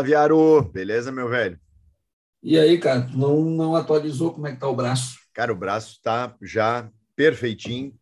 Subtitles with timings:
[0.00, 0.62] Fala, Viaro.
[0.72, 1.60] Beleza, meu velho?
[2.42, 5.18] E aí, cara, não, não atualizou como é que tá o braço?
[5.32, 7.94] Cara, o braço tá já perfeitinho.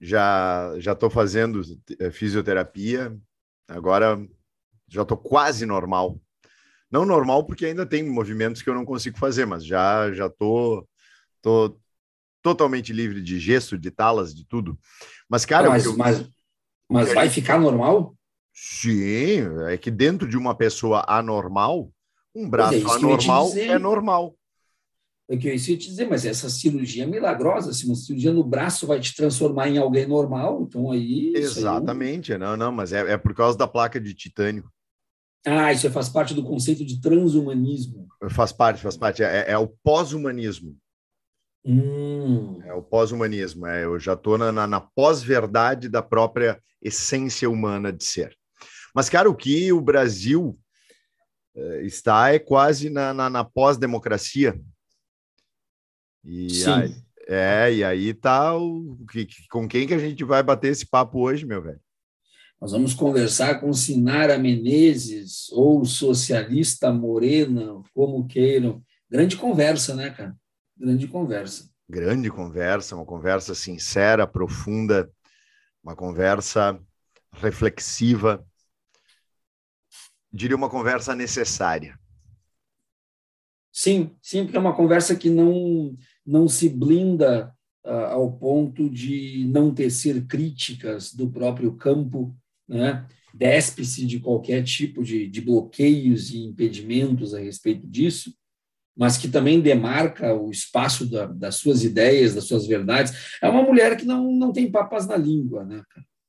[0.00, 1.62] Já já tô fazendo
[2.12, 3.16] fisioterapia.
[3.66, 4.20] Agora
[4.86, 6.20] já tô quase normal.
[6.90, 10.86] Não normal porque ainda tem movimentos que eu não consigo fazer, mas já já tô
[11.40, 11.80] tô
[12.42, 14.78] totalmente livre de gesso, de talas, de tudo.
[15.28, 15.96] Mas cara, mas, eu...
[15.96, 16.30] mas,
[16.88, 18.14] mas vai ficar normal?
[18.60, 21.92] Sim, é que dentro de uma pessoa anormal,
[22.34, 24.36] um braço é anormal é normal.
[25.30, 27.72] É que eu ia te dizer, mas essa cirurgia é milagrosa.
[27.72, 31.32] Se uma cirurgia no braço vai te transformar em alguém normal, então aí.
[31.36, 32.38] Exatamente, aí...
[32.38, 34.68] não, não, mas é, é por causa da placa de titânio.
[35.46, 38.08] Ah, isso faz parte do conceito de transhumanismo.
[38.30, 39.22] Faz parte, faz parte.
[39.22, 40.76] É, é o pós-humanismo.
[41.64, 42.60] Hum.
[42.64, 43.66] É o pós-humanismo.
[43.66, 48.37] É, eu já estou na, na, na pós-verdade da própria essência humana de ser.
[48.98, 50.58] Mas, cara, o que o Brasil
[51.54, 54.60] uh, está é quase na, na, na pós-democracia.
[56.24, 56.70] E Sim.
[56.72, 56.94] Aí,
[57.28, 61.20] é, e aí tá o que, com quem que a gente vai bater esse papo
[61.20, 61.80] hoje, meu velho?
[62.60, 68.82] Nós vamos conversar com Sinara Menezes ou socialista Morena, como queiram.
[69.08, 70.36] Grande conversa, né, cara?
[70.76, 71.70] Grande conversa.
[71.88, 75.08] Grande conversa, uma conversa sincera, profunda,
[75.84, 76.76] uma conversa
[77.32, 78.44] reflexiva,
[80.32, 81.98] diria uma conversa necessária.
[83.72, 87.54] Sim, sim, porque é uma conversa que não, não se blinda
[87.84, 92.36] uh, ao ponto de não tecer críticas do próprio campo,
[92.68, 93.06] né?
[93.32, 98.34] despe-se de qualquer tipo de, de bloqueios e impedimentos a respeito disso,
[98.96, 103.38] mas que também demarca o espaço da, das suas ideias, das suas verdades.
[103.40, 105.82] É uma mulher que não, não tem papas na língua, né?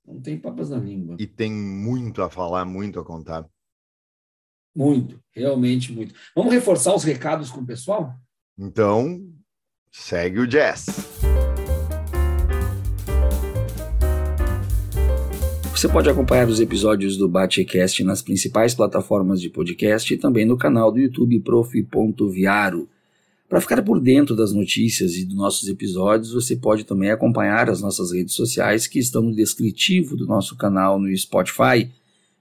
[0.05, 1.17] Não tem papas na língua.
[1.19, 3.43] E tem muito a falar, muito a contar.
[4.75, 6.13] Muito, realmente muito.
[6.35, 8.13] Vamos reforçar os recados com o pessoal?
[8.57, 9.21] Então,
[9.91, 10.85] segue o jazz.
[15.79, 20.57] Você pode acompanhar os episódios do Batecast nas principais plataformas de podcast e também no
[20.57, 22.89] canal do YouTube prof.viaro.
[23.47, 27.81] Para ficar por dentro das notícias e dos nossos episódios, você pode também acompanhar as
[27.81, 31.89] nossas redes sociais que estão no descritivo do nosso canal no Spotify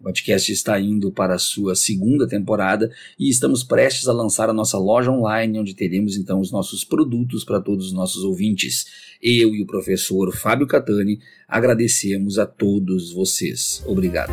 [0.00, 4.52] O podcast está indo para a sua segunda temporada e estamos prestes a lançar a
[4.54, 8.86] nossa loja online, onde teremos então os nossos produtos para todos os nossos ouvintes.
[9.20, 13.82] Eu e o professor Fábio Catani agradecemos a todos vocês.
[13.84, 14.32] Obrigado.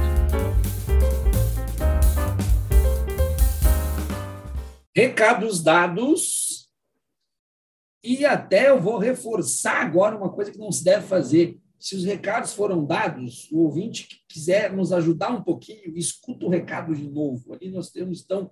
[4.96, 6.70] Recados dados.
[8.02, 12.06] E até eu vou reforçar agora uma coisa que não se deve fazer se os
[12.06, 17.53] recados foram dados, o ouvinte quiser nos ajudar um pouquinho, escuta o recado de novo.
[17.53, 18.52] Ali nós temos, então,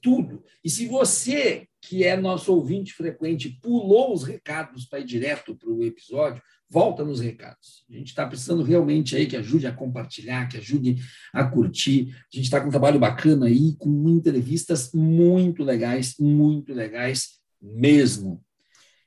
[0.00, 0.42] tudo.
[0.64, 5.70] E se você, que é nosso ouvinte frequente, pulou os recados para ir direto para
[5.70, 7.84] o episódio, volta nos recados.
[7.88, 10.96] A gente está precisando realmente aí que ajude a compartilhar, que ajude
[11.32, 12.12] a curtir.
[12.12, 18.44] A gente está com um trabalho bacana aí, com entrevistas muito legais, muito legais mesmo.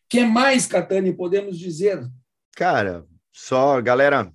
[0.08, 2.09] Que mais, Catani, podemos dizer?
[2.56, 4.32] Cara, só, galera,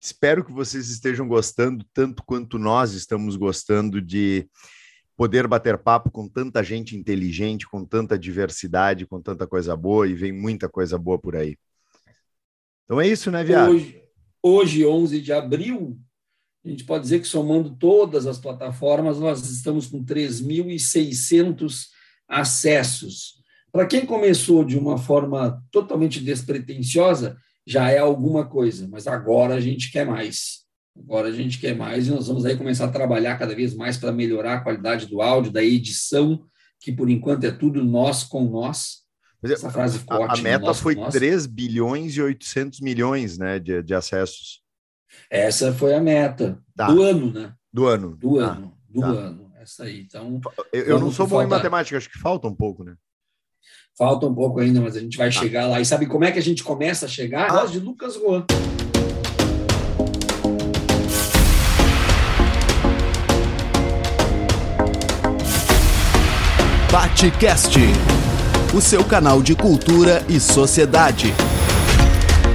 [0.00, 4.48] espero que vocês estejam gostando tanto quanto nós estamos gostando de
[5.16, 10.14] poder bater papo com tanta gente inteligente, com tanta diversidade, com tanta coisa boa e
[10.14, 11.58] vem muita coisa boa por aí.
[12.84, 13.72] Então é isso, né, Viado?
[13.72, 14.02] Hoje,
[14.42, 16.00] hoje 11 de abril,
[16.64, 21.88] a gente pode dizer que somando todas as plataformas, nós estamos com 3.600
[22.26, 23.40] acessos.
[23.70, 27.36] Para quem começou de uma forma totalmente despretensiosa,
[27.70, 30.64] já é alguma coisa, mas agora a gente quer mais.
[30.98, 33.96] Agora a gente quer mais e nós vamos aí começar a trabalhar cada vez mais
[33.96, 36.44] para melhorar a qualidade do áudio, da edição,
[36.80, 39.04] que por enquanto é tudo nós com nós.
[39.44, 40.48] É, Essa frase ficou a, ótima.
[40.48, 44.62] A meta foi 3 bilhões e 800 milhões né, de, de acessos.
[45.30, 46.90] Essa foi a meta tá.
[46.90, 47.54] do ano, né?
[47.72, 48.16] Do ano.
[48.16, 48.46] Do tá.
[48.46, 48.76] ano.
[48.88, 49.06] Do tá.
[49.06, 49.52] ano.
[49.60, 50.00] Essa aí.
[50.00, 50.40] Então,
[50.72, 52.96] eu, eu não sou bom em matemática, acho que falta um pouco, né?
[54.00, 55.30] Falta um pouco ainda, mas a gente vai ah.
[55.30, 55.78] chegar lá.
[55.78, 57.50] E sabe como é que a gente começa a chegar?
[57.50, 57.66] Ah.
[57.66, 58.46] de Lucas Juan.
[66.90, 67.76] Batecast,
[68.74, 71.34] o seu canal de cultura e sociedade.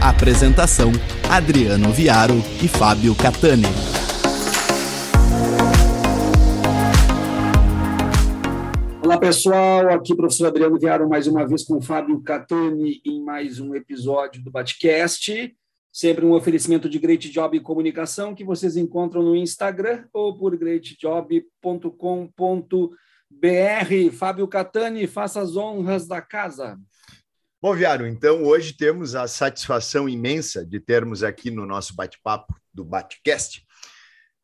[0.02, 0.92] Apresentação:
[1.30, 3.68] Adriano Viaro e Fábio Catani.
[9.06, 13.60] Olá pessoal, aqui professor Adriano Viaro mais uma vez com o Fábio Catani em mais
[13.60, 15.56] um episódio do Batcast.
[15.94, 22.96] Sempre um oferecimento de Great Job Comunicação que vocês encontram no Instagram ou por greatjob.com.br
[23.30, 26.80] BR, Fábio Catani, faça as honras da casa.
[27.62, 32.84] Bom, Viário, então hoje temos a satisfação imensa de termos aqui no nosso bate-papo do
[32.84, 33.65] Batcast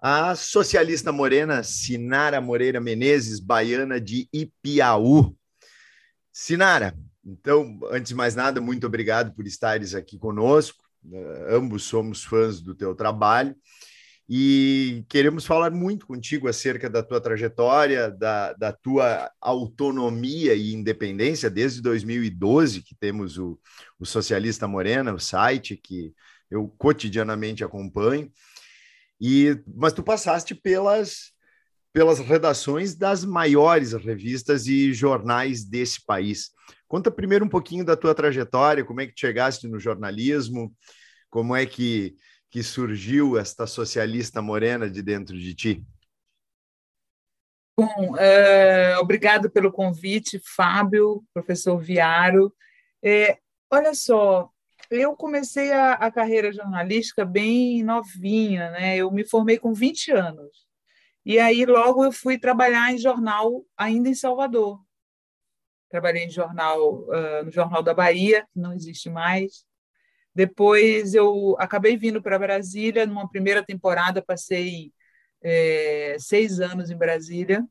[0.01, 5.37] a socialista morena Sinara Moreira Menezes, baiana de Ipiaú.
[6.33, 10.83] Sinara, então, antes de mais nada, muito obrigado por estares aqui conosco.
[11.05, 13.55] Uh, ambos somos fãs do teu trabalho
[14.33, 21.49] e queremos falar muito contigo acerca da tua trajetória, da, da tua autonomia e independência
[21.49, 23.59] desde 2012, que temos o,
[23.99, 26.13] o Socialista Morena, o site que
[26.49, 28.31] eu cotidianamente acompanho.
[29.21, 31.31] E, mas tu passaste pelas,
[31.93, 36.49] pelas redações das maiores revistas e jornais desse país.
[36.87, 40.73] Conta primeiro um pouquinho da tua trajetória, como é que chegaste no jornalismo,
[41.29, 42.15] como é que
[42.51, 45.85] que surgiu esta socialista morena de dentro de ti?
[47.79, 52.53] Bom, é, obrigado pelo convite, Fábio, professor Viaro.
[53.01, 53.39] É,
[53.71, 54.50] olha só,
[54.91, 58.97] eu comecei a, a, carreira jornalística bem novinha, né?
[58.97, 60.67] Eu me formei com 20 anos.
[61.25, 64.81] E aí logo eu fui trabalhar em jornal ainda em Salvador.
[65.89, 69.65] Trabalhei em jornal uh, no Jornal da Bahia, que não existe mais.
[70.35, 74.93] Depois eu acabei vindo para Brasília, numa primeira temporada passei
[75.41, 77.65] é, seis anos em Brasília.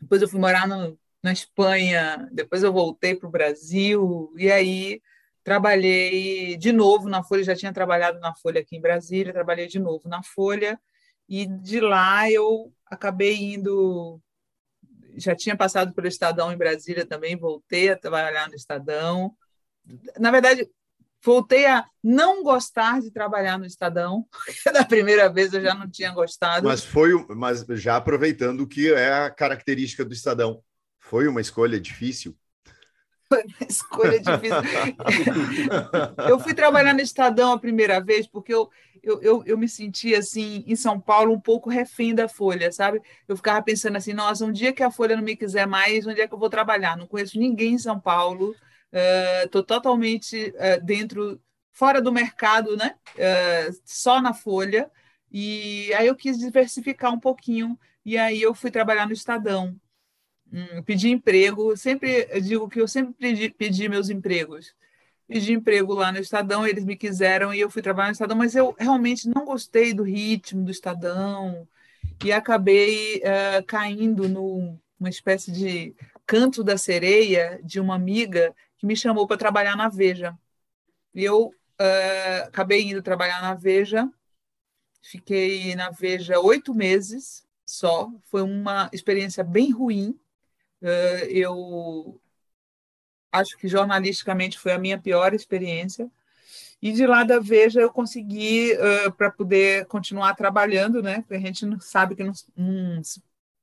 [0.00, 5.00] Depois eu fui morar no, na Espanha, depois eu voltei para o Brasil, e aí
[5.46, 9.78] trabalhei de novo na Folha, já tinha trabalhado na Folha aqui em Brasília, trabalhei de
[9.78, 10.76] novo na Folha,
[11.28, 14.20] e de lá eu acabei indo.
[15.16, 19.36] Já tinha passado pelo Estadão em Brasília também, voltei a trabalhar no Estadão.
[20.18, 20.68] Na verdade,
[21.24, 24.26] voltei a não gostar de trabalhar no Estadão,
[24.74, 26.66] da primeira vez eu já não tinha gostado.
[26.66, 30.60] Mas foi, mas já aproveitando o que é a característica do Estadão,
[30.98, 32.36] foi uma escolha difícil.
[33.68, 34.56] Escolha difícil.
[36.28, 38.70] eu fui trabalhar no Estadão a primeira vez porque eu,
[39.02, 43.00] eu, eu, eu, me sentia assim em São Paulo um pouco refém da Folha, sabe?
[43.26, 46.20] Eu ficava pensando assim, nossa, um dia que a Folha não me quiser mais, onde
[46.20, 46.96] é que eu vou trabalhar?
[46.96, 48.54] Não conheço ninguém em São Paulo
[49.44, 51.40] estou uh, totalmente uh, dentro,
[51.72, 52.94] fora do mercado, né?
[53.14, 54.90] Uh, só na Folha.
[55.30, 59.76] E aí eu quis diversificar um pouquinho, e aí eu fui trabalhar no Estadão.
[60.52, 64.74] Hum, pedi emprego, sempre eu digo que eu sempre pedi, pedi meus empregos.
[65.26, 68.54] Pedi emprego lá no Estadão, eles me quiseram e eu fui trabalhar no Estadão, mas
[68.54, 71.66] eu realmente não gostei do ritmo do Estadão
[72.24, 78.96] e acabei uh, caindo numa espécie de canto da sereia de uma amiga que me
[78.96, 80.36] chamou para trabalhar na Veja.
[81.14, 84.08] E eu uh, acabei indo trabalhar na Veja,
[85.02, 90.18] fiquei na Veja oito meses só, foi uma experiência bem ruim.
[90.82, 92.20] Uh, eu
[93.32, 96.10] acho que jornalisticamente foi a minha pior experiência.
[96.80, 101.22] E de lá da Veja eu consegui, uh, para poder continuar trabalhando, né?
[101.22, 103.02] Porque a gente não sabe que não, não,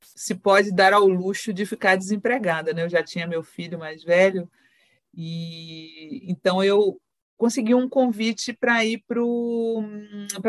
[0.02, 2.84] se pode dar ao luxo de ficar desempregada, né?
[2.84, 4.50] Eu já tinha meu filho mais velho,
[5.14, 7.00] e então eu
[7.44, 9.20] consegui um convite para ir para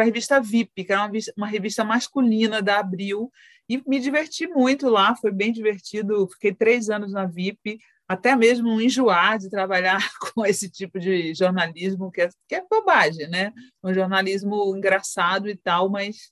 [0.01, 3.33] a revista VIP, que era uma, uma revista masculina da Abril,
[3.69, 6.29] e me diverti muito lá, foi bem divertido.
[6.29, 9.99] Fiquei três anos na VIP, até mesmo enjoar de trabalhar
[10.33, 13.53] com esse tipo de jornalismo, que é, que é bobagem, né?
[13.83, 16.31] Um jornalismo engraçado e tal, mas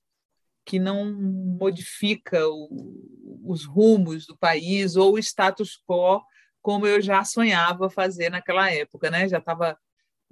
[0.65, 1.13] que não
[1.59, 6.23] modifica o, os rumos do país ou o status quo
[6.61, 9.29] como eu já sonhava fazer naquela época, né?
[9.29, 9.77] Já estava,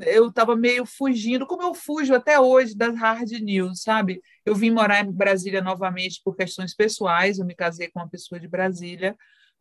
[0.00, 4.20] eu estava meio fugindo, como eu fujo até hoje das hard news, sabe?
[4.44, 7.38] Eu vim morar em Brasília novamente por questões pessoais.
[7.38, 9.16] Eu me casei com uma pessoa de Brasília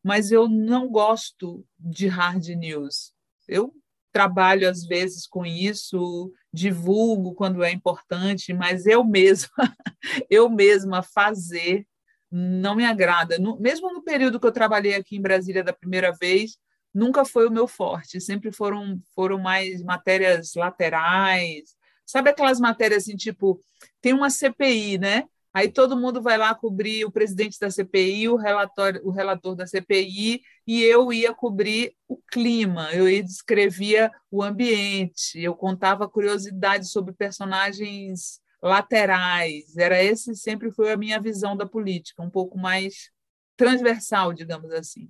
[0.07, 3.11] mas eu não gosto de hard news.
[3.45, 3.73] Eu
[4.11, 9.49] trabalho às vezes com isso, divulgo quando é importante, mas eu mesma,
[10.29, 11.85] eu mesma fazer
[12.29, 13.37] não me agrada.
[13.39, 16.57] No, mesmo no período que eu trabalhei aqui em Brasília da primeira vez,
[16.93, 18.19] nunca foi o meu forte.
[18.19, 21.75] Sempre foram foram mais matérias laterais.
[22.05, 23.61] Sabe aquelas matérias assim, tipo,
[24.01, 25.23] tem uma CPI, né?
[25.57, 29.65] Aí todo mundo vai lá cobrir o presidente da CPI, o, relatório, o relator da
[29.65, 36.91] CPI, e eu ia cobrir o clima, eu ia descrevia o ambiente, eu contava curiosidades
[36.91, 39.75] sobre personagens laterais.
[39.75, 43.09] Era esse sempre foi a minha visão da política, um pouco mais
[43.55, 45.09] transversal, digamos assim.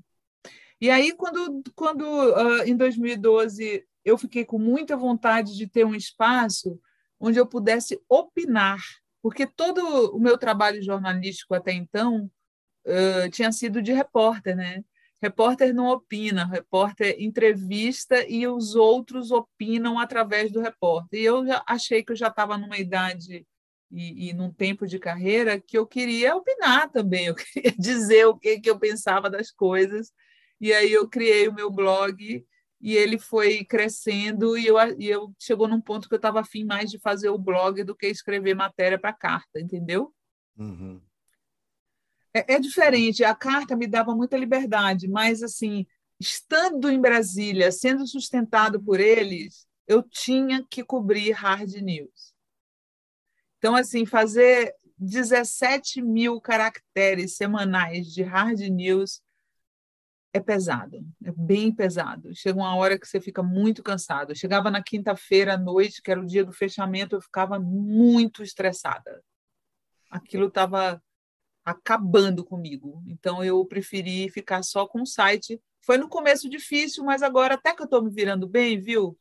[0.80, 5.94] E aí, quando, quando uh, em 2012 eu fiquei com muita vontade de ter um
[5.94, 6.80] espaço
[7.20, 8.80] onde eu pudesse opinar
[9.28, 12.32] porque todo o meu trabalho jornalístico até então
[12.86, 14.86] uh, tinha sido de repórter, né?
[15.22, 21.20] Repórter não opina, repórter entrevista e os outros opinam através do repórter.
[21.20, 23.46] E eu achei que eu já estava numa idade
[23.92, 28.38] e, e num tempo de carreira que eu queria opinar também, eu queria dizer o
[28.38, 30.14] que, que eu pensava das coisas.
[30.58, 32.46] E aí eu criei o meu blog
[32.80, 36.64] e ele foi crescendo e eu, e eu chegou num ponto que eu estava afim
[36.64, 40.14] mais de fazer o blog do que escrever matéria para carta, entendeu?
[40.58, 41.02] Uhum.
[42.34, 43.24] É, é, diferente.
[43.24, 45.88] A carta me dava muita liberdade, mas assim,
[46.20, 52.36] estando em Brasília, sendo sustentado por eles, eu tinha que cobrir hard news.
[53.58, 59.22] Então, assim, fazer 17 mil caracteres semanais de hard news
[60.34, 62.34] é pesado, é bem pesado.
[62.36, 64.32] Chega uma hora que você fica muito cansado.
[64.32, 68.44] Eu chegava na quinta-feira à noite, que era o dia do fechamento, eu ficava muito
[68.44, 69.24] estressada.
[70.10, 71.02] Aquilo estava
[71.66, 73.04] acabando comigo.
[73.08, 75.60] Então eu preferi ficar só com o site.
[75.82, 79.18] Foi no começo difícil, mas agora até que eu estou me virando bem, viu?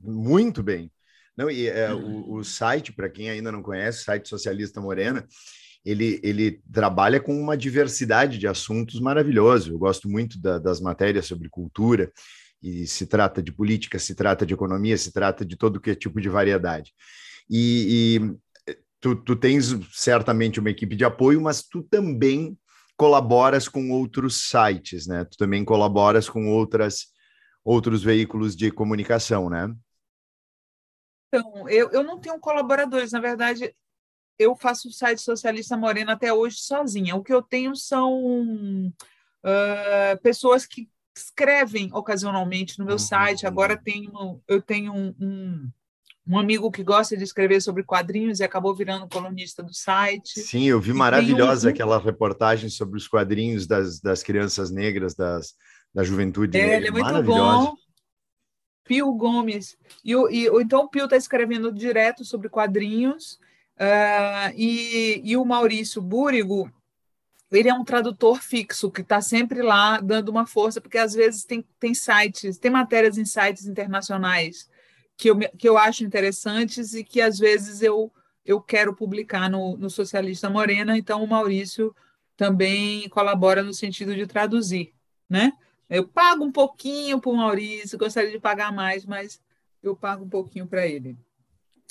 [0.00, 0.90] Muito bem.
[1.36, 5.26] Não, e é, o, o site, para quem ainda não conhece, site Socialista Morena,
[5.84, 9.72] ele, ele trabalha com uma diversidade de assuntos maravilhoso.
[9.72, 12.12] Eu gosto muito da, das matérias sobre cultura,
[12.62, 15.94] e se trata de política, se trata de economia, se trata de todo que é
[15.94, 16.92] tipo de variedade.
[17.50, 18.20] E,
[18.68, 22.56] e tu, tu tens certamente uma equipe de apoio, mas tu também
[22.96, 25.24] colaboras com outros sites, né?
[25.24, 27.10] Tu também colaboras com outras
[27.64, 29.72] outros veículos de comunicação, né?
[31.28, 33.74] Então, eu, eu não tenho colaboradores, na verdade,
[34.42, 37.16] eu faço o site Socialista Morena até hoje sozinha.
[37.16, 38.92] O que eu tenho são
[39.42, 42.98] uh, pessoas que escrevem ocasionalmente no meu uhum.
[42.98, 43.46] site.
[43.46, 45.70] Agora tenho, eu tenho um, um,
[46.26, 50.40] um, amigo que gosta de escrever sobre quadrinhos e acabou virando colunista do site.
[50.40, 51.70] Sim, eu vi maravilhosa um...
[51.70, 55.54] aquela reportagem sobre os quadrinhos das, das crianças negras, das,
[55.94, 56.76] da juventude é, negra.
[56.76, 57.74] Ele é muito bom.
[58.84, 59.76] Pio Gomes.
[60.04, 63.38] E, e, então o Pio está escrevendo direto sobre quadrinhos
[63.76, 66.70] Uh, e, e, o Maurício Búrigo,
[67.50, 71.44] ele é um tradutor fixo, que está sempre lá dando uma força, porque às vezes
[71.44, 74.68] tem, tem sites, tem matérias em sites internacionais
[75.16, 78.12] que eu, que eu acho interessantes e que às vezes eu,
[78.44, 81.94] eu quero publicar no, no Socialista Morena, então o Maurício
[82.36, 84.92] também colabora no sentido de traduzir,
[85.28, 85.52] né?
[85.88, 89.40] Eu pago um pouquinho para o Maurício, gostaria de pagar mais, mas
[89.82, 91.16] eu pago um pouquinho para ele.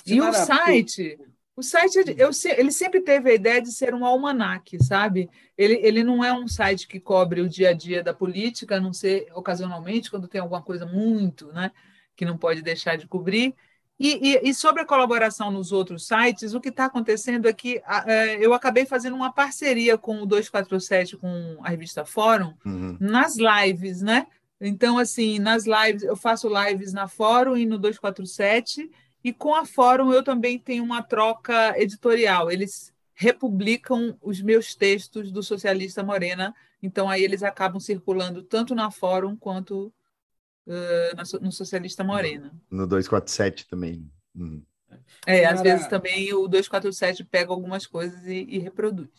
[0.05, 1.19] E o site,
[1.55, 5.29] o site, eu, ele sempre teve a ideia de ser um almanaque, sabe?
[5.57, 8.79] Ele, ele não é um site que cobre o dia a dia da política, a
[8.79, 11.71] não ser ocasionalmente, quando tem alguma coisa muito, né?
[12.15, 13.53] Que não pode deixar de cobrir.
[13.99, 17.83] E, e, e sobre a colaboração nos outros sites, o que está acontecendo é que
[18.07, 22.97] é, eu acabei fazendo uma parceria com o 247, com a revista Fórum, uhum.
[22.99, 24.25] nas lives, né?
[24.59, 28.89] Então, assim, nas lives, eu faço lives na Fórum e no 247
[29.23, 32.51] e com a Fórum eu também tenho uma troca editorial.
[32.51, 38.89] Eles republicam os meus textos do Socialista Morena, então aí eles acabam circulando tanto na
[38.89, 39.93] Fórum quanto
[40.65, 42.51] uh, no Socialista Morena.
[42.69, 44.09] No 247 também.
[44.33, 44.63] Uhum.
[45.25, 49.09] É, às vezes também o 247 pega algumas coisas e, e reproduz.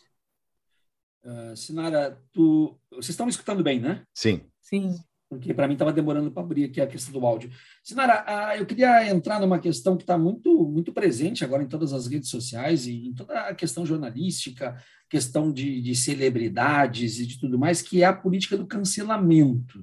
[1.25, 2.77] Uh, Sinara, tu...
[2.91, 4.05] vocês estão me escutando bem, né?
[4.13, 4.45] Sim.
[4.61, 4.99] Sim.
[5.33, 7.51] Porque para mim estava demorando para abrir aqui a questão do áudio.
[7.83, 12.07] Sinara, eu queria entrar numa questão que está muito, muito presente agora em todas as
[12.07, 14.77] redes sociais e em toda a questão jornalística,
[15.09, 19.83] questão de, de celebridades e de tudo mais, que é a política do cancelamento.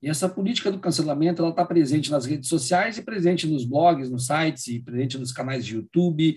[0.00, 4.08] E essa política do cancelamento ela está presente nas redes sociais e presente nos blogs,
[4.08, 6.36] nos sites e presente nos canais de YouTube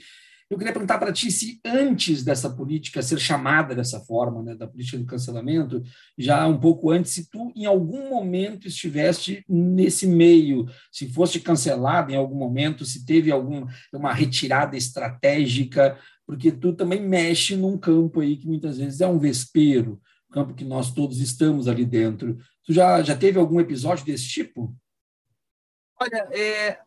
[0.50, 4.68] eu queria perguntar para ti se antes dessa política ser chamada dessa forma, né, da
[4.68, 5.84] política do cancelamento,
[6.18, 12.12] já um pouco antes, se tu em algum momento estiveste nesse meio, se foste cancelado
[12.12, 18.22] em algum momento, se teve alguma uma retirada estratégica, porque tu também mexe num campo
[18.22, 20.02] aí que muitas vezes é um vespeiro,
[20.32, 22.38] campo que nós todos estamos ali dentro.
[22.66, 24.74] Tu já, já teve algum episódio desse tipo?
[26.00, 26.80] Olha, é,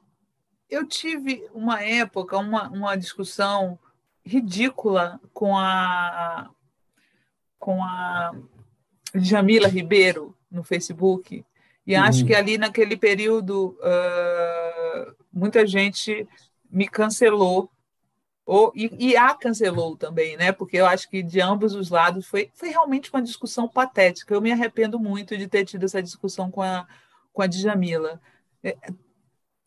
[0.71, 3.79] eu tive uma época, uma, uma discussão
[4.25, 6.51] ridícula com a
[7.59, 8.33] com a
[9.15, 11.45] Jamila Ribeiro no Facebook
[11.87, 12.03] e uhum.
[12.03, 16.27] acho que ali naquele período uh, muita gente
[16.71, 17.71] me cancelou
[18.47, 20.51] ou, e, e, a cancelou também, né?
[20.51, 24.35] Porque eu acho que de ambos os lados foi, foi realmente uma discussão patética.
[24.35, 26.85] Eu me arrependo muito de ter tido essa discussão com a,
[27.33, 28.21] com a Djamila.
[28.65, 28.77] É,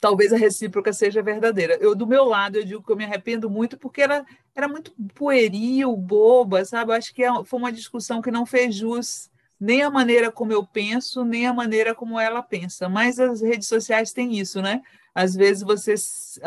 [0.03, 1.77] talvez a recíproca seja verdadeira.
[1.79, 4.91] Eu, do meu lado, eu digo que eu me arrependo muito porque era, era muito
[5.15, 6.91] pueril, boba, sabe?
[6.91, 10.51] Eu acho que é, foi uma discussão que não fez jus nem a maneira como
[10.51, 12.89] eu penso, nem a maneira como ela pensa.
[12.89, 14.81] Mas as redes sociais têm isso, né?
[15.15, 15.93] Às vezes você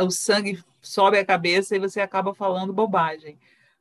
[0.04, 3.38] o sangue sobe a cabeça e você acaba falando bobagem.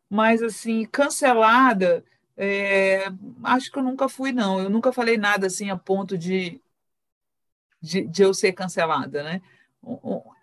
[0.10, 2.02] Mas assim, cancelada,
[2.38, 3.08] é,
[3.44, 4.58] acho que eu nunca fui, não.
[4.62, 6.62] Eu nunca falei nada assim a ponto de,
[7.82, 9.42] de, de eu ser cancelada, né?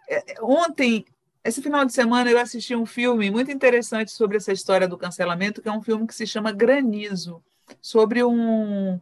[0.08, 1.04] É, é, ontem,
[1.44, 5.60] esse final de semana, eu assisti um filme muito interessante sobre essa história do cancelamento,
[5.60, 7.42] que é um filme que se chama Granizo,
[7.80, 8.94] sobre um,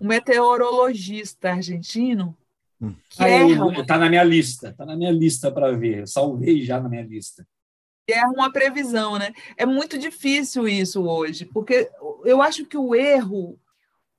[0.00, 2.36] um meteorologista argentino.
[2.80, 2.94] Hum.
[3.10, 6.00] Que ah, erra Está na minha lista, está na minha lista para ver.
[6.00, 7.46] Eu salvei já na minha lista.
[8.08, 9.32] É uma previsão, né?
[9.56, 11.88] É muito difícil isso hoje, porque
[12.24, 13.58] eu acho que o erro,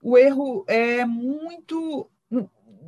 [0.02, 2.10] o erro é muito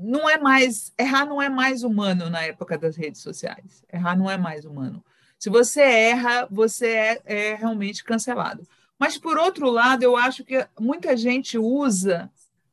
[0.04, 3.84] não é mais errar não é mais humano na época das redes sociais.
[3.92, 5.04] Errar não é mais humano.
[5.40, 8.68] Se você erra, você é, é realmente cancelado.
[9.00, 12.30] Mas por outro lado, eu acho que muita gente usa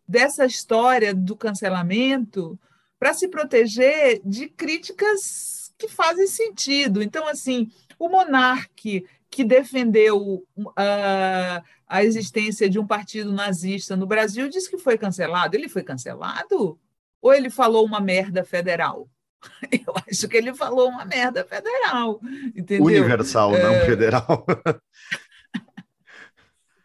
[0.07, 2.59] dessa história do cancelamento
[2.99, 7.03] para se proteger de críticas que fazem sentido.
[7.03, 14.49] Então, assim, o monarque que defendeu uh, a existência de um partido nazista no Brasil
[14.49, 15.57] disse que foi cancelado.
[15.57, 16.79] Ele foi cancelado?
[17.21, 19.09] Ou ele falou uma merda federal?
[19.73, 22.21] Eu acho que ele falou uma merda federal,
[22.55, 22.85] entendeu?
[22.85, 23.63] Universal, é...
[23.63, 24.47] não federal.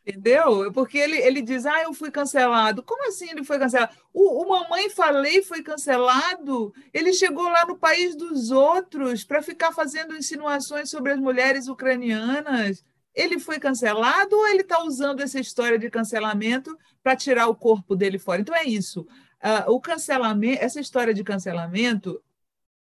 [0.05, 0.71] entendeu?
[0.71, 2.83] Porque ele, ele diz, ah, eu fui cancelado.
[2.83, 3.93] Como assim ele foi cancelado?
[4.13, 6.73] O, o Mamãe Falei foi cancelado?
[6.93, 12.85] Ele chegou lá no país dos outros para ficar fazendo insinuações sobre as mulheres ucranianas.
[13.15, 17.95] Ele foi cancelado ou ele está usando essa história de cancelamento para tirar o corpo
[17.95, 18.41] dele fora?
[18.41, 19.07] Então é isso.
[19.45, 22.19] Uh, o cancelamento, essa história de cancelamento,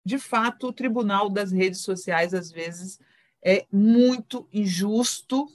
[0.04, 3.00] de fato, o tribunal das redes sociais, às vezes,
[3.42, 5.48] é muito injusto,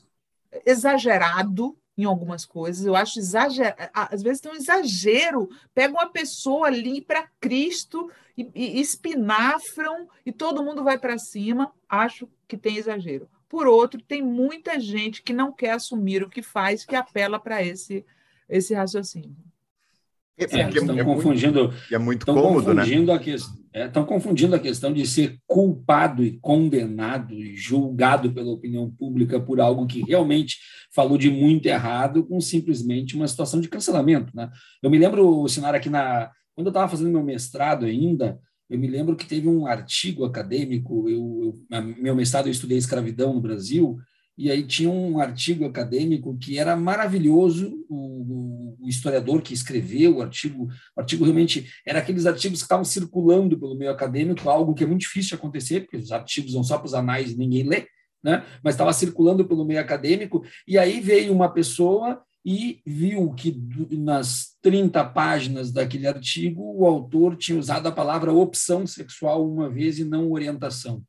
[0.65, 2.85] exagerado em algumas coisas.
[2.85, 5.49] Eu acho exagerado, às vezes tem um exagero.
[5.73, 11.73] Pega uma pessoa ali para Cristo e, e espinafram e todo mundo vai para cima.
[11.87, 13.29] Acho que tem exagero.
[13.47, 17.63] Por outro, tem muita gente que não quer assumir o que faz, que apela para
[17.63, 18.05] esse,
[18.47, 19.35] esse raciocínio.
[20.39, 22.83] É, é, estão é confundindo, muito, é muito cômodo, né?
[22.83, 23.13] confundindo né?
[23.13, 23.35] A que,
[23.73, 29.39] é, estão confundindo a questão de ser culpado e condenado e julgado pela opinião pública
[29.39, 30.57] por algo que realmente
[30.95, 34.31] falou de muito errado com simplesmente uma situação de cancelamento.
[34.33, 34.49] Né?
[34.81, 38.87] Eu me lembro, Sinara, aqui na, quando eu estava fazendo meu mestrado ainda, eu me
[38.87, 43.97] lembro que teve um artigo acadêmico, eu, eu, meu mestrado eu estudei escravidão no Brasil,
[44.39, 50.21] e aí tinha um artigo acadêmico que era maravilhoso, o, o, historiador que escreveu o
[50.21, 54.85] artigo, o artigo realmente era aqueles artigos que estavam circulando pelo meio acadêmico, algo que
[54.85, 57.63] é muito difícil de acontecer, porque os artigos vão só para os anais e ninguém
[57.63, 57.85] lê,
[58.23, 58.45] né?
[58.63, 64.55] mas estava circulando pelo meio acadêmico, e aí veio uma pessoa e viu que nas
[64.61, 70.05] 30 páginas daquele artigo o autor tinha usado a palavra opção sexual uma vez e
[70.05, 71.03] não orientação.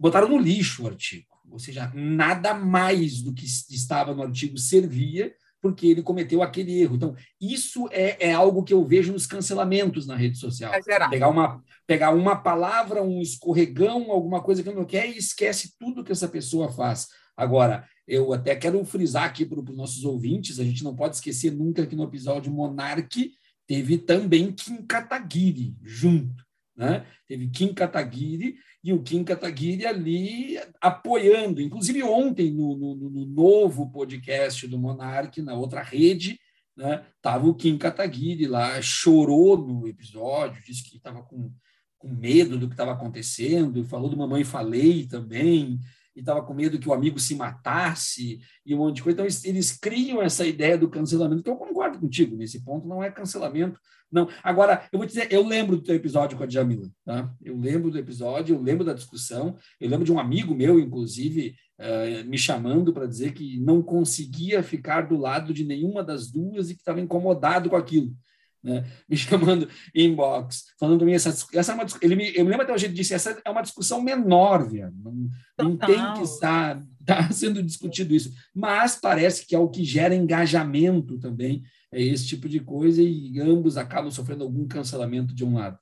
[0.00, 5.32] Botaram no lixo o artigo ou seja, nada mais do que estava no artigo servia
[5.62, 6.96] porque ele cometeu aquele erro.
[6.96, 10.74] Então, isso é, é algo que eu vejo nos cancelamentos na rede social.
[10.74, 15.78] É pegar, uma, pegar uma palavra, um escorregão, alguma coisa que não quer e esquece
[15.78, 17.06] tudo que essa pessoa faz.
[17.36, 21.52] Agora, eu até quero frisar aqui para os nossos ouvintes, a gente não pode esquecer
[21.52, 23.30] nunca que no episódio Monarque
[23.64, 26.41] teve também Kim Kataguiri junto.
[26.76, 27.06] Né?
[27.28, 31.60] Teve Kim Kataguiri e o Kim Kataguiri ali apoiando.
[31.60, 36.38] Inclusive, ontem, no, no, no novo podcast do Monark, na outra rede,
[36.76, 37.04] né?
[37.44, 41.52] o Kim Kataguiri lá, chorou no episódio, disse que estava com,
[41.98, 45.78] com medo do que estava acontecendo, falou do Mamãe Falei também,
[46.14, 49.14] e estava com medo que o amigo se matasse e um monte de coisa.
[49.14, 53.02] Então, eles, eles, criam essa ideia do cancelamento, que eu concordo contigo, nesse ponto não
[53.02, 53.78] é cancelamento.
[54.10, 54.28] Não.
[54.42, 57.32] Agora, eu vou dizer, eu lembro do teu episódio com a Djamila, tá?
[57.42, 61.54] Eu lembro do episódio, eu lembro da discussão, eu lembro de um amigo meu, inclusive,
[61.80, 66.68] uh, me chamando para dizer que não conseguia ficar do lado de nenhuma das duas
[66.68, 68.14] e que estava incomodado com aquilo
[68.62, 68.84] né?
[69.08, 72.64] me chamando inbox, falando para mim, essa, essa é uma, ele me, eu me lembro
[72.64, 74.94] até hoje, ele disse, essa é uma discussão menor, viado.
[75.02, 79.84] não, não tem que estar tá sendo discutido isso, mas parece que é o que
[79.84, 85.44] gera engajamento também, é esse tipo de coisa, e ambos acabam sofrendo algum cancelamento de
[85.44, 85.78] um lado.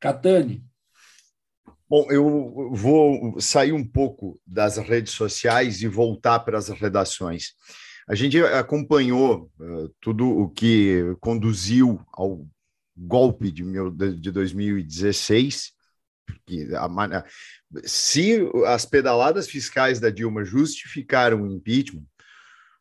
[0.00, 0.62] Catane.
[1.88, 7.52] Bom, eu vou sair um pouco das redes sociais e voltar para as redações.
[8.06, 12.46] A gente acompanhou uh, tudo o que conduziu ao
[12.94, 15.72] golpe de, meu, de 2016,
[16.26, 17.24] porque a,
[17.84, 22.04] se as pedaladas fiscais da Dilma justificaram o impeachment,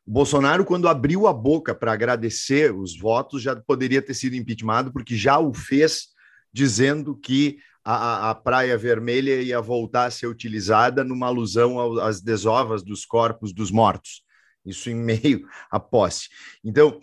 [0.05, 4.91] o Bolsonaro, quando abriu a boca para agradecer os votos, já poderia ter sido impeachmentado,
[4.91, 6.07] porque já o fez
[6.51, 12.83] dizendo que a, a, Praia Vermelha ia voltar a ser utilizada numa alusão às desovas
[12.83, 14.22] dos corpos dos mortos
[14.65, 16.29] isso em meio à posse.
[16.63, 16.99] Então,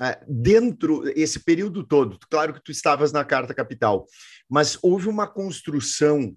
[0.00, 4.06] é, dentro esse período todo, claro que tu estavas na Carta Capital,
[4.48, 6.36] mas houve uma construção,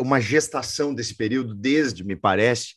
[0.00, 2.74] uma gestação desse período desde, me parece,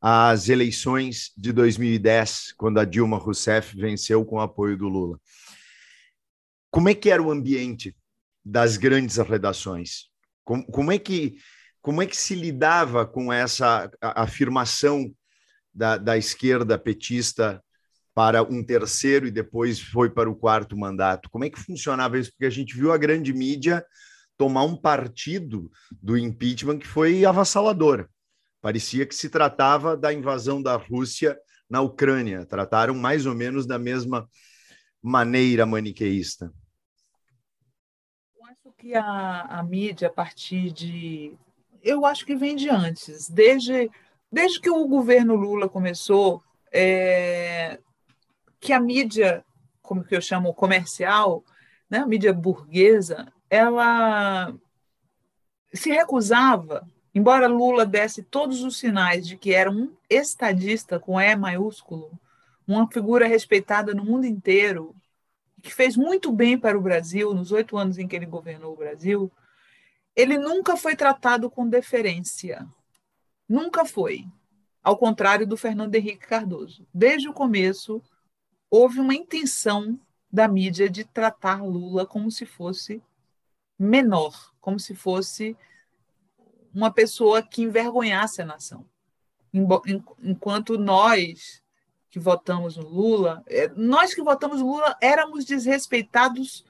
[0.00, 5.20] as eleições de 2010, quando a Dilma Rousseff venceu com o apoio do Lula.
[6.70, 7.94] Como é que era o ambiente
[8.42, 10.08] das grandes redações?
[10.42, 11.36] Como, como é que
[11.82, 15.10] como é que se lidava com essa afirmação
[15.72, 17.62] da, da esquerda petista
[18.14, 21.30] para um terceiro e depois foi para o quarto mandato.
[21.30, 22.30] Como é que funcionava isso?
[22.30, 23.84] Porque a gente viu a grande mídia
[24.36, 25.70] tomar um partido
[26.02, 28.08] do impeachment que foi avassalador.
[28.60, 32.44] Parecia que se tratava da invasão da Rússia na Ucrânia.
[32.44, 34.28] Trataram mais ou menos da mesma
[35.02, 36.52] maneira maniqueísta.
[38.36, 41.32] Eu acho que a, a mídia, a partir de.
[41.82, 43.90] Eu acho que vem de antes, desde
[44.30, 47.78] desde que o governo Lula começou, é,
[48.60, 49.44] que a mídia,
[49.82, 51.44] como que eu chamo, comercial,
[51.88, 54.54] né, a mídia burguesa, ela
[55.72, 61.34] se recusava, embora Lula desse todos os sinais de que era um estadista com E
[61.34, 62.10] maiúsculo,
[62.66, 64.94] uma figura respeitada no mundo inteiro,
[65.60, 68.76] que fez muito bem para o Brasil nos oito anos em que ele governou o
[68.76, 69.30] Brasil,
[70.14, 72.66] ele nunca foi tratado com deferência.
[73.50, 74.24] Nunca foi.
[74.80, 76.86] Ao contrário do Fernando Henrique Cardoso.
[76.94, 78.00] Desde o começo,
[78.70, 79.98] houve uma intenção
[80.30, 83.02] da mídia de tratar Lula como se fosse
[83.76, 85.56] menor, como se fosse
[86.72, 88.86] uma pessoa que envergonhasse a nação.
[89.52, 91.60] Enquanto nós
[92.08, 96.64] que votamos no Lula, é, nós que votamos no Lula éramos desrespeitados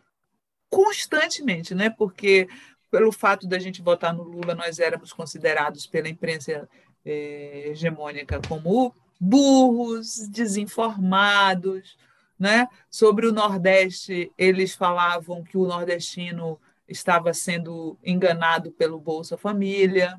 [0.71, 1.91] constantemente, né?
[1.91, 2.49] Porque
[2.91, 6.69] pelo fato da gente votar no Lula, nós éramos considerados pela imprensa
[7.05, 11.97] é, hegemônica como burros, desinformados.
[12.39, 12.67] Né?
[12.91, 20.19] Sobre o Nordeste, eles falavam que o nordestino estava sendo enganado pelo Bolsa Família.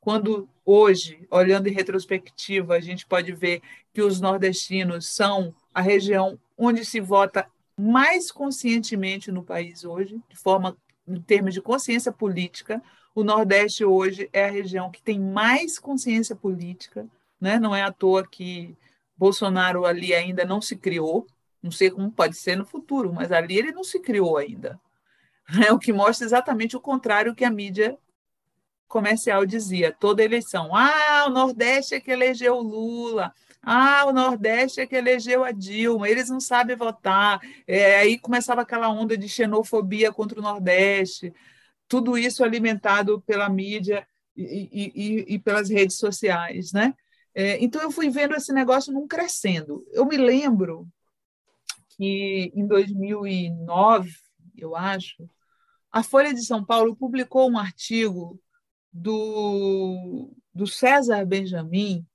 [0.00, 3.60] Quando hoje, olhando em retrospectiva, a gente pode ver
[3.92, 10.36] que os nordestinos são a região onde se vota mais conscientemente no país hoje, de
[10.36, 12.82] forma em termos de consciência política,
[13.14, 17.06] o Nordeste hoje é a região que tem mais consciência política,
[17.40, 17.58] né?
[17.58, 18.76] não é à toa que
[19.16, 21.26] Bolsonaro ali ainda não se criou,
[21.62, 24.80] não sei como pode ser no futuro, mas ali ele não se criou ainda.
[25.64, 27.96] É o que mostra exatamente o contrário que a mídia
[28.88, 30.74] comercial dizia, toda eleição.
[30.74, 33.32] Ah, o Nordeste é que elegeu o Lula.
[33.68, 37.40] Ah, o Nordeste é que elegeu a Dilma, eles não sabem votar.
[37.66, 41.34] É, aí começava aquela onda de xenofobia contra o Nordeste,
[41.88, 46.72] tudo isso alimentado pela mídia e, e, e pelas redes sociais.
[46.72, 46.94] Né?
[47.34, 49.84] É, então, eu fui vendo esse negócio não crescendo.
[49.90, 50.86] Eu me lembro
[51.96, 54.12] que em 2009,
[54.56, 55.28] eu acho,
[55.90, 58.40] a Folha de São Paulo publicou um artigo
[58.92, 62.06] do, do César Benjamin,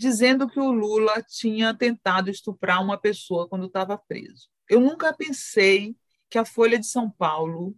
[0.00, 4.48] dizendo que o Lula tinha tentado estuprar uma pessoa quando estava preso.
[4.68, 5.94] Eu nunca pensei
[6.30, 7.76] que a Folha de São Paulo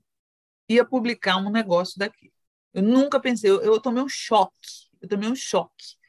[0.68, 2.32] ia publicar um negócio daqui.
[2.72, 6.00] Eu nunca pensei, eu, eu tomei um choque, eu tomei um choque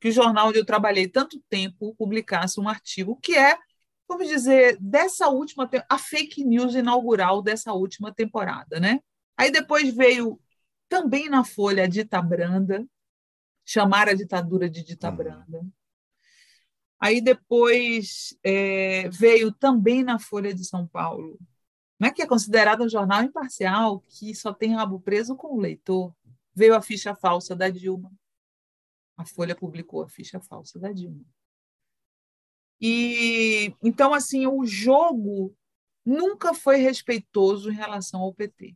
[0.00, 3.58] que o jornal onde eu trabalhei tanto tempo publicasse um artigo que é,
[4.08, 9.00] vamos dizer, dessa última a fake news inaugural dessa última temporada, né?
[9.36, 10.40] Aí depois veio
[10.88, 12.86] também na Folha a dita branda,
[13.68, 15.16] chamar a ditadura de dita uhum.
[15.16, 15.66] branda.
[16.98, 21.38] Aí depois é, veio também na Folha de São Paulo,
[22.00, 26.14] né, que é considerado um jornal imparcial, que só tem rabo preso com o leitor.
[26.54, 28.10] Veio a ficha falsa da Dilma.
[29.18, 31.24] A Folha publicou a ficha falsa da Dilma.
[32.80, 35.54] E então assim, o jogo
[36.06, 38.74] nunca foi respeitoso em relação ao PT.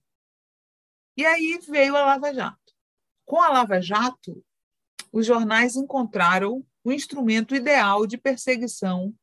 [1.16, 2.74] E aí veio a Lava Jato.
[3.24, 4.44] Com a Lava Jato,
[5.12, 9.14] os jornais encontraram o instrumento ideal de perseguição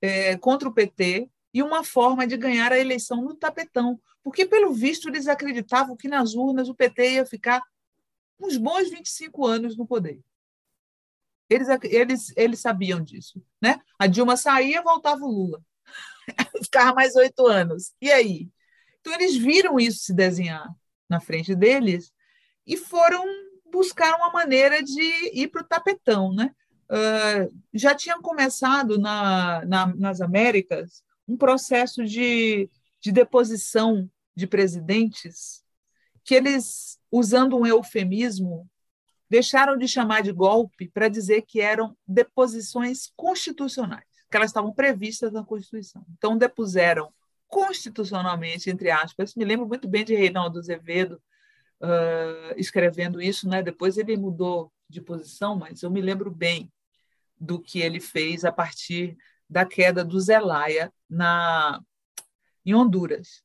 [0.00, 4.72] é, contra o PT e uma forma de ganhar a eleição no tapetão, porque, pelo
[4.72, 7.62] visto, eles acreditavam que nas urnas o PT ia ficar
[8.40, 10.20] uns bons 25 anos no poder.
[11.48, 13.44] Eles, eles, eles sabiam disso.
[13.60, 13.78] Né?
[13.98, 15.62] A Dilma saía, voltava o Lula.
[16.64, 17.92] Ficava mais oito anos.
[18.00, 18.48] E aí?
[19.00, 20.66] Então, eles viram isso se desenhar
[21.08, 22.12] na frente deles
[22.66, 23.24] e foram
[23.74, 26.32] buscar uma maneira de ir para o tapetão.
[26.32, 26.54] Né?
[26.88, 35.64] Uh, já tinham começado na, na, nas Américas um processo de, de deposição de presidentes
[36.22, 38.70] que eles, usando um eufemismo,
[39.28, 45.32] deixaram de chamar de golpe para dizer que eram deposições constitucionais, que elas estavam previstas
[45.32, 46.04] na Constituição.
[46.16, 47.12] Então, depuseram
[47.48, 49.34] constitucionalmente, entre aspas.
[49.34, 51.20] Me lembro muito bem de Reinaldo Azevedo
[51.84, 53.62] uh, escrevendo isso, né?
[53.62, 56.72] depois ele mudou de posição, mas eu me lembro bem
[57.38, 59.16] do que ele fez a partir
[59.48, 61.80] da queda do Zelaya na,
[62.64, 63.42] em Honduras.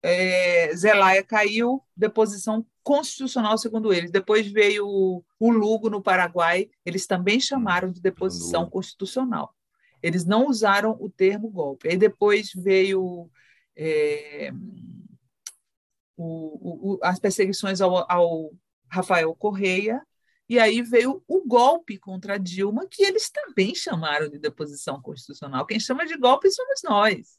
[0.00, 4.10] É, Zelaya caiu, deposição constitucional, segundo eles.
[4.10, 9.54] Depois veio o, o Lugo, no Paraguai, eles também chamaram de deposição constitucional.
[10.00, 11.88] Eles não usaram o termo golpe.
[11.88, 13.28] Aí depois veio
[13.76, 14.52] é,
[16.18, 18.52] o, o, as perseguições ao, ao
[18.90, 20.02] Rafael Correia,
[20.48, 25.66] e aí veio o golpe contra Dilma, que eles também chamaram de deposição constitucional.
[25.66, 27.38] Quem chama de golpe somos nós.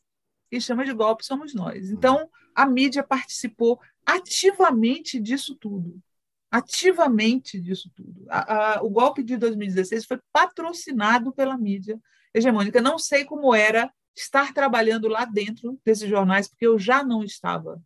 [0.50, 1.90] Quem chama de golpe somos nós.
[1.90, 6.00] Então, a mídia participou ativamente disso tudo.
[6.52, 8.26] Ativamente disso tudo.
[8.30, 12.00] A, a, o golpe de 2016 foi patrocinado pela mídia
[12.34, 12.82] hegemônica.
[12.82, 17.82] Não sei como era estar trabalhando lá dentro desses jornais, porque eu já não estava.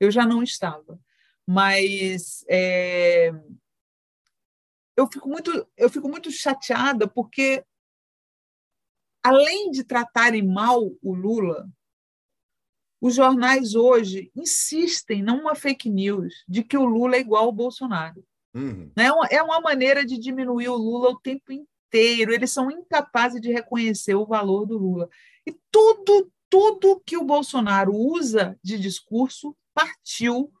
[0.00, 0.98] Eu já não estava.
[1.46, 3.32] Mas é,
[4.96, 7.64] eu fico muito, eu fico muito chateada porque
[9.22, 11.68] além de tratarem mal o Lula,
[13.00, 18.24] os jornais hoje insistem numa fake news de que o Lula é igual ao Bolsonaro.
[18.52, 18.90] Uhum.
[18.96, 19.06] Né?
[19.30, 22.32] É uma maneira de diminuir o Lula o tempo inteiro.
[22.32, 25.08] Eles são incapazes de reconhecer o valor do Lula.
[25.46, 30.52] E tudo, tudo que o Bolsonaro usa de discurso partiu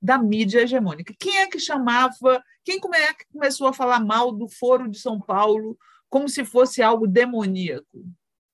[0.00, 1.12] da mídia hegemônica.
[1.18, 5.20] Quem é que chamava, quem é que começou a falar mal do Foro de São
[5.20, 5.76] Paulo
[6.08, 8.04] como se fosse algo demoníaco?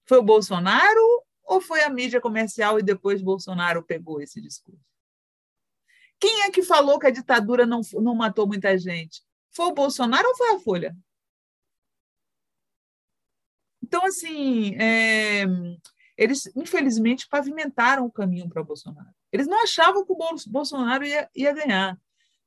[0.06, 4.80] Foi o Bolsonaro ou foi a mídia comercial e depois Bolsonaro pegou esse discurso?
[6.18, 9.22] Quem é que falou que a ditadura não, não matou muita gente?
[9.50, 10.96] Foi o Bolsonaro ou foi a Folha?
[13.82, 15.44] Então, assim, é,
[16.16, 19.08] eles, infelizmente, pavimentaram o caminho para Bolsonaro.
[19.30, 21.98] Eles não achavam que o Bolsonaro ia, ia ganhar.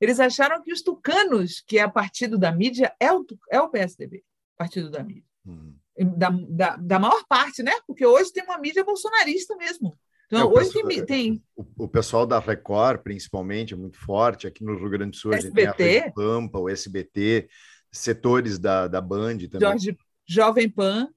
[0.02, 3.70] Eles acharam que os tucanos, que é a partido da mídia, é o, é o
[3.70, 4.24] PSDB,
[4.58, 5.30] partido da mídia.
[5.46, 5.76] Hum.
[6.18, 7.74] Da, da, da, maior parte, né?
[7.86, 10.00] Porque hoje tem uma mídia bolsonarista mesmo.
[10.28, 11.44] Então, é, hoje pessoal, tem, tem...
[11.56, 14.48] O, o, pessoal da Record, principalmente, é muito forte.
[14.48, 15.62] Aqui no Rio Grande do Sul, SBT.
[15.62, 17.50] a gente tem a Pampa, o SBT,
[17.92, 19.60] setores da, da Band também.
[19.60, 21.10] Jorge, Jovem Pan.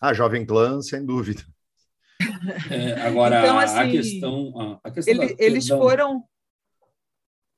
[0.00, 1.42] Ah, Jovem Pan, sem dúvida.
[2.70, 4.80] É, agora, então, assim, a questão.
[4.82, 6.24] A questão ele, eles foram.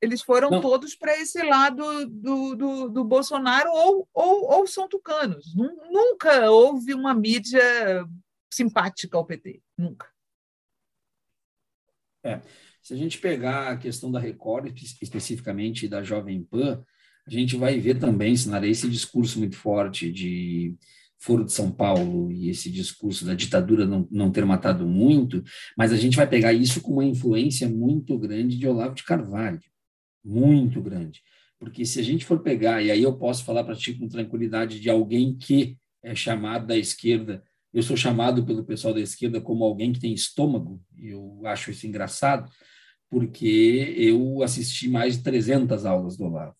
[0.02, 0.60] Eles foram Não.
[0.62, 5.54] todos para esse lado do, do, do Bolsonaro ou, ou, ou são tucanos.
[5.54, 7.62] Nunca houve uma mídia
[8.50, 9.60] simpática ao PT.
[9.76, 10.10] Nunca.
[12.24, 12.40] É.
[12.82, 16.82] Se a gente pegar a questão da Record, especificamente da Jovem Pan,
[17.26, 20.74] a gente vai ver também, Sinara, esse discurso muito forte de
[21.20, 25.44] Foro de São Paulo e esse discurso da ditadura não, não ter matado muito,
[25.76, 29.60] mas a gente vai pegar isso com uma influência muito grande de Olavo de Carvalho,
[30.24, 31.22] muito grande.
[31.58, 34.80] Porque se a gente for pegar, e aí eu posso falar para ti com tranquilidade
[34.80, 39.62] de alguém que é chamado da esquerda, eu sou chamado pelo pessoal da esquerda como
[39.62, 42.50] alguém que tem estômago, e eu acho isso engraçado,
[43.10, 46.56] porque eu assisti mais de 300 aulas do Olavo.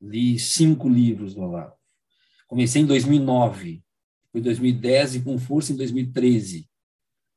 [0.00, 1.74] Li cinco livros do Olavo.
[2.46, 3.82] Comecei em 2009,
[4.30, 6.68] foi 2010 e com força em 2013.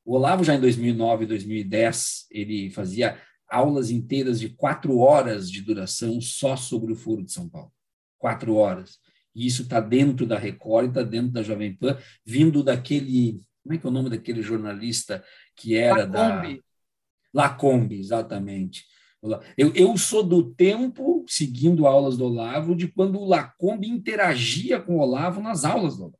[0.04, 5.62] O Olavo já em 2009 e 2010, ele fazia aulas inteiras de quatro horas de
[5.62, 7.72] duração só sobre o Foro de São Paulo.
[8.18, 8.98] Quatro horas.
[9.34, 13.40] E isso está dentro da Record, está dentro da Jovem Pan, vindo daquele.
[13.62, 16.56] Como é que é o nome daquele jornalista que era Lacombe.
[16.56, 16.62] da.
[17.34, 18.84] Lacombe, exatamente.
[19.56, 24.96] Eu, eu sou do tempo, seguindo aulas do Olavo, de quando o Lacombe interagia com
[24.96, 26.18] o Olavo nas aulas do Olavo.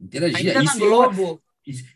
[0.00, 0.62] Interagia.
[0.62, 1.42] Isso eu,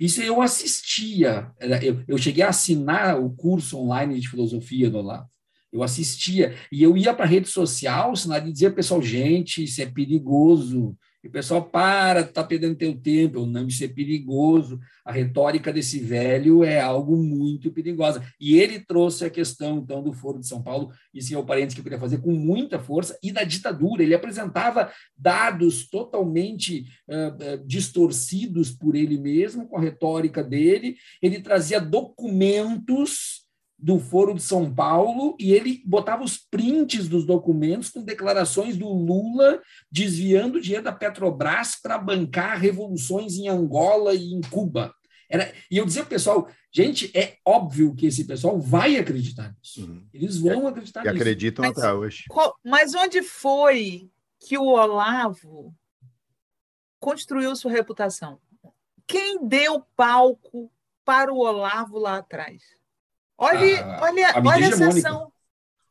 [0.01, 1.53] isso eu assistia.
[1.83, 5.29] Eu, eu cheguei a assinar o curso online de filosofia do Olavo.
[5.71, 6.57] Eu assistia.
[6.73, 10.97] E eu ia para a rede social, sinal de dizer, pessoal, gente, isso é perigoso.
[11.23, 13.45] E o pessoal, para, está perdendo teu tempo.
[13.45, 14.81] Não, isso é perigoso.
[15.05, 18.23] A retórica desse velho é algo muito perigosa.
[18.41, 21.75] E ele trouxe a questão, então, do Foro de São Paulo, sim, é o parênteses
[21.75, 24.03] que eu queria fazer com muita força, e da ditadura.
[24.03, 30.97] Ele apresentava dados totalmente uh, uh, distorcidos por ele mesmo, com a retórica dele.
[31.21, 33.50] Ele trazia documentos
[33.83, 38.89] do Foro de São Paulo e ele botava os prints dos documentos com declarações do
[38.89, 44.95] Lula desviando dinheiro da Petrobras para bancar revoluções em Angola e em Cuba.
[45.29, 49.55] Era, e eu dizia para o pessoal, gente, é óbvio que esse pessoal vai acreditar
[49.57, 49.85] nisso.
[49.87, 50.07] Uhum.
[50.13, 51.17] Eles vão acreditar e nisso.
[51.17, 52.25] acreditam mas, até hoje.
[52.65, 55.73] Mas onde foi que o Olavo
[56.99, 58.41] construiu sua reputação?
[59.07, 60.71] Quem deu palco
[61.05, 62.80] para o Olavo lá atrás?
[63.41, 65.33] Olha, a, olha, a olha a sessão.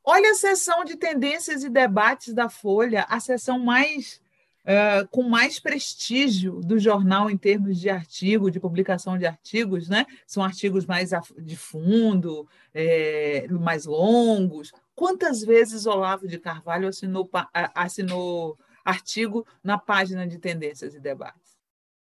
[0.03, 4.21] Olha a sessão de tendências e debates da Folha, a sessão mais
[4.63, 10.05] uh, com mais prestígio do jornal em termos de artigo, de publicação de artigos, né?
[10.27, 11.09] São artigos mais
[11.39, 14.71] de fundo, é, mais longos.
[14.95, 17.29] Quantas vezes Olavo de Carvalho assinou,
[17.73, 21.57] assinou artigo na página de tendências e debates?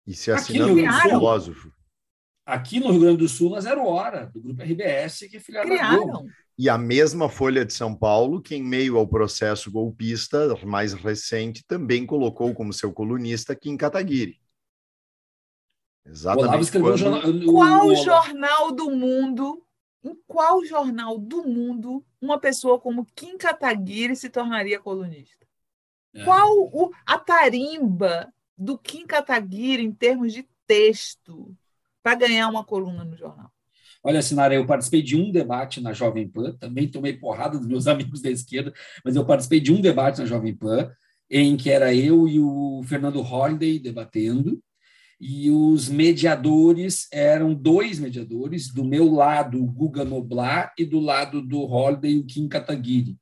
[0.06, 1.72] E se assinando um filósofo.
[2.46, 5.68] Aqui no Rio Grande do Sul, na Zero Hora, do Grupo RBS, que é filiado
[5.68, 6.26] Criaram.
[6.58, 11.64] E a mesma Folha de São Paulo, que em meio ao processo golpista mais recente,
[11.66, 14.40] também colocou como seu colunista Kim Kataguiri.
[16.04, 16.72] Exatamente.
[16.72, 16.96] Quando...
[16.96, 17.22] Jornal...
[17.46, 17.94] Qual o...
[17.94, 19.64] jornal do mundo,
[20.02, 25.46] em qual jornal do mundo uma pessoa como Kim Kataguiri se tornaria colunista?
[26.14, 26.24] É.
[26.24, 31.56] Qual o, a tarimba do Kim Kataguiri em termos de texto?
[32.10, 33.50] Para ganhar uma coluna no jornal?
[34.02, 37.86] Olha, Sinara, eu participei de um debate na Jovem Pan, também tomei porrada dos meus
[37.88, 38.72] amigos da esquerda,
[39.04, 40.90] mas eu participei de um debate na Jovem Pan,
[41.30, 44.60] em que era eu e o Fernando Holliday debatendo,
[45.20, 51.42] e os mediadores eram dois mediadores, do meu lado o Guga Noblar e do lado
[51.42, 53.18] do Holliday o Kim Kataguiri.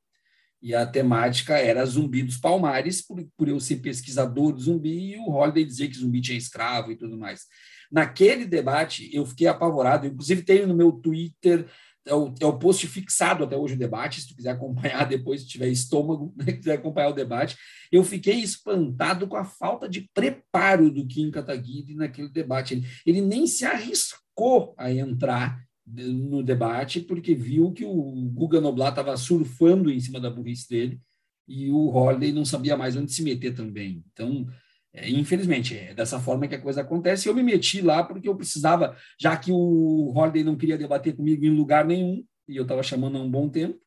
[0.63, 5.17] E a temática era Zumbi dos Palmares, por, por eu ser pesquisador do zumbi, e
[5.17, 7.43] o Holliday dizer que zumbi tinha escravo e tudo mais.
[7.91, 10.07] Naquele debate, eu fiquei apavorado.
[10.07, 11.67] Inclusive, tenho no meu Twitter
[12.09, 15.43] é o, é o post fixado até hoje o debate, se tu quiser acompanhar depois,
[15.43, 17.57] se tiver estômago, né, quiser acompanhar o debate.
[17.93, 22.75] Eu fiquei espantado com a falta de preparo do Kim Kataguiri naquele debate.
[22.75, 28.91] Ele, ele nem se arriscou a entrar no debate, porque viu que o Guga Noblat
[28.91, 31.01] estava surfando em cima da burrice dele
[31.47, 34.05] e o Holiday não sabia mais onde se meter também.
[34.13, 34.47] Então,
[34.95, 37.29] infelizmente, é dessa forma que a coisa acontece.
[37.29, 41.45] Eu me meti lá porque eu precisava, já que o Holiday não queria debater comigo
[41.45, 43.79] em lugar nenhum, e eu estava chamando há um bom tempo,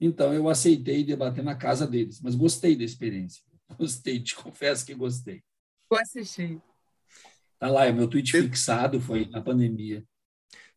[0.00, 2.20] então eu aceitei debater na casa deles.
[2.20, 3.42] Mas gostei da experiência.
[3.78, 5.42] Gostei, te confesso que gostei.
[5.90, 6.60] Vou assistir.
[7.58, 10.04] Tá lá, é meu tweet fixado, foi na pandemia.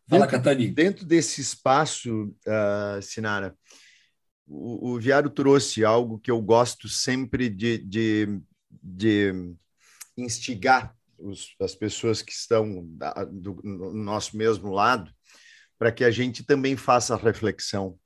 [0.07, 0.67] Fala, dentro, Catani.
[0.69, 3.55] Dentro desse espaço, uh, Sinara,
[4.47, 8.39] o, o Viário trouxe algo que eu gosto sempre de, de,
[8.81, 9.53] de
[10.17, 15.11] instigar os, as pessoas que estão da, do, no nosso mesmo lado,
[15.77, 17.97] para que a gente também faça a reflexão.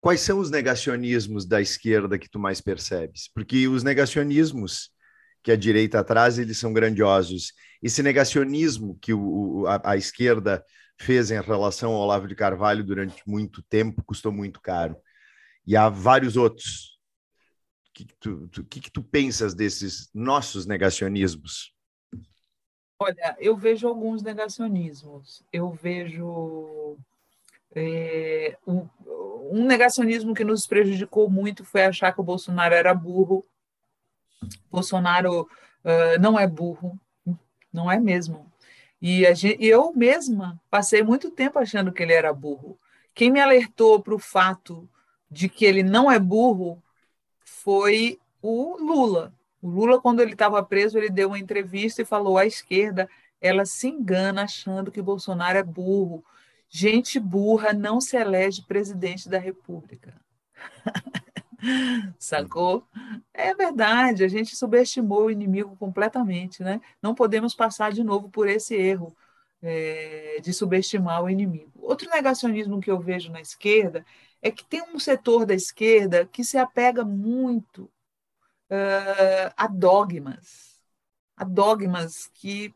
[0.00, 3.28] Quais são os negacionismos da esquerda que tu mais percebes?
[3.34, 4.90] Porque os negacionismos
[5.42, 7.52] que a direita traz, eles são grandiosos.
[7.82, 10.64] Esse negacionismo que o, a, a esquerda
[10.98, 14.96] fez em relação ao Olavo de Carvalho durante muito tempo custou muito caro.
[15.66, 16.99] E há vários outros
[18.04, 21.74] que, que tu, tu, que, que tu pensas desses nossos negacionismos?
[22.98, 25.42] Olha, eu vejo alguns negacionismos.
[25.52, 26.96] Eu vejo
[27.74, 28.88] É, um,
[29.52, 33.44] um negacionismo que nos prejudicou muito foi achar que o Bolsonaro era burro.
[34.70, 36.98] Bolsonaro uh, não é burro,
[37.72, 38.50] não é mesmo.
[39.00, 42.78] E gente, eu mesma passei muito tempo achando que ele era burro.
[43.14, 44.88] Quem me alertou para o fato
[45.30, 46.82] de que ele não é burro
[47.62, 49.34] foi o Lula.
[49.60, 53.08] O Lula, quando ele estava preso, ele deu uma entrevista e falou: a esquerda
[53.40, 56.24] ela se engana achando que Bolsonaro é burro.
[56.68, 60.14] Gente burra não se elege presidente da República.
[62.18, 62.86] Sacou?
[63.34, 66.80] É verdade, a gente subestimou o inimigo completamente, né?
[67.02, 69.14] Não podemos passar de novo por esse erro
[69.62, 71.72] é, de subestimar o inimigo.
[71.76, 74.04] Outro negacionismo que eu vejo na esquerda
[74.42, 77.84] é que tem um setor da esquerda que se apega muito
[78.70, 80.80] uh, a dogmas,
[81.36, 82.74] a dogmas que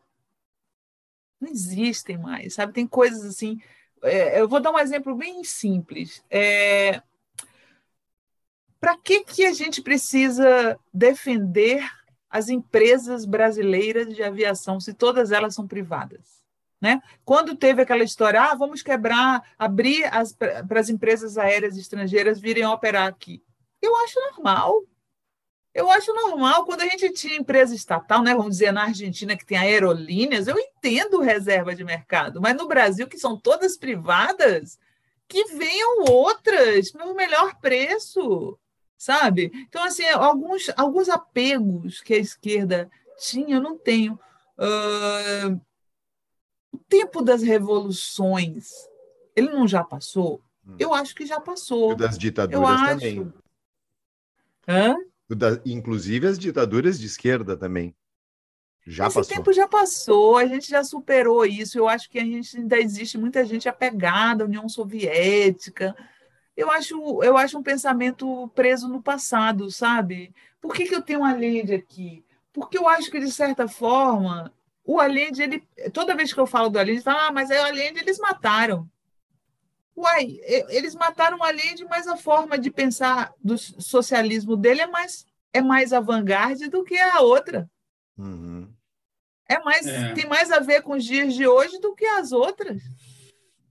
[1.39, 2.73] não existem mais, sabe?
[2.73, 3.59] Tem coisas assim.
[4.03, 6.23] É, eu vou dar um exemplo bem simples.
[6.29, 7.01] É,
[8.79, 11.83] Para que, que a gente precisa defender
[12.29, 16.44] as empresas brasileiras de aviação se todas elas são privadas?
[16.85, 17.01] Né?
[17.25, 20.03] Quando teve aquela história, ah, vamos quebrar, abrir
[20.67, 23.41] para as empresas aéreas estrangeiras virem operar aqui.
[23.81, 24.83] Eu acho normal.
[25.73, 29.43] Eu acho normal, quando a gente tinha empresa estatal, né, vamos dizer, na Argentina, que
[29.43, 34.77] tem aerolíneas, eu entendo reserva de mercado, mas no Brasil, que são todas privadas,
[35.27, 38.59] que venham outras no melhor preço,
[38.95, 39.51] sabe?
[39.67, 44.19] Então, assim, alguns, alguns apegos que a esquerda tinha, eu não tenho.
[44.57, 45.59] Uh,
[46.75, 48.69] o tempo das revoluções,
[49.35, 50.41] ele não já passou?
[50.67, 50.75] Hum.
[50.77, 51.93] Eu acho que já passou.
[51.93, 53.19] E das ditaduras eu também.
[53.19, 53.33] Acho.
[54.67, 54.95] Hã?
[55.29, 57.95] Da, inclusive as ditaduras de esquerda também.
[58.85, 59.35] Já Esse passou.
[59.35, 61.77] tempo já passou, a gente já superou isso.
[61.77, 65.95] Eu acho que a gente ainda existe muita gente apegada à União Soviética.
[66.55, 70.33] Eu acho, eu acho um pensamento preso no passado, sabe?
[70.61, 72.23] Por que, que eu tenho uma Allende aqui?
[72.53, 74.53] Porque eu acho que, de certa forma,
[74.85, 77.65] o Allende, ele, toda vez que eu falo do Allende, fala, ah, mas é o
[77.65, 78.87] Allende eles mataram.
[79.97, 85.25] Uai, eles mataram o Allende, mas a forma de pensar do socialismo dele é mais,
[85.51, 87.69] é mais avant-garde do que a outra.
[88.17, 88.69] Uhum.
[89.47, 90.13] É mais, é.
[90.13, 92.81] Tem mais a ver com os dias de hoje do que as outras.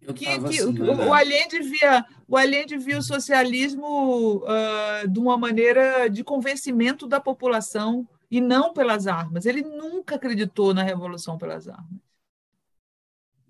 [0.07, 1.07] Que, que assim, o, né?
[1.07, 7.21] o, Allende via, o Allende via o socialismo uh, de uma maneira de convencimento da
[7.21, 9.47] população e não pelas armas.
[9.47, 12.01] Ele nunca acreditou na revolução pelas armas.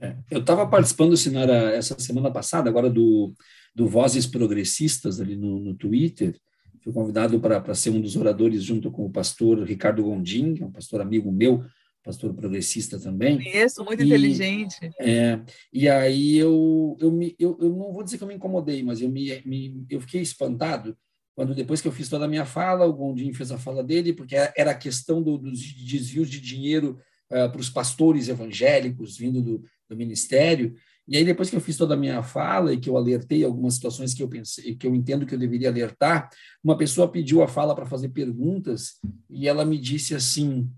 [0.00, 3.32] É, eu estava participando, Sinara, essa semana passada, agora do,
[3.74, 6.38] do Vozes Progressistas ali no, no Twitter.
[6.82, 10.66] Fui convidado para ser um dos oradores junto com o pastor Ricardo Gondim, que é
[10.66, 11.64] um pastor amigo meu,
[12.02, 13.38] pastor progressista também.
[13.38, 14.90] Conheço, muito e, inteligente.
[15.00, 15.40] É,
[15.72, 19.00] e aí eu, eu, me, eu, eu não vou dizer que eu me incomodei, mas
[19.00, 20.94] eu, me, me, eu fiquei espantado
[21.35, 24.12] quando depois que eu fiz toda a minha fala, o Gondim fez a fala dele,
[24.12, 26.99] porque era a questão do, dos desvios de dinheiro
[27.30, 30.74] uh, para os pastores evangélicos vindo do, do ministério.
[31.07, 33.74] E aí, depois que eu fiz toda a minha fala e que eu alertei algumas
[33.74, 36.30] situações que eu pensei, que eu entendo que eu deveria alertar,
[36.62, 40.70] uma pessoa pediu a fala para fazer perguntas e ela me disse assim: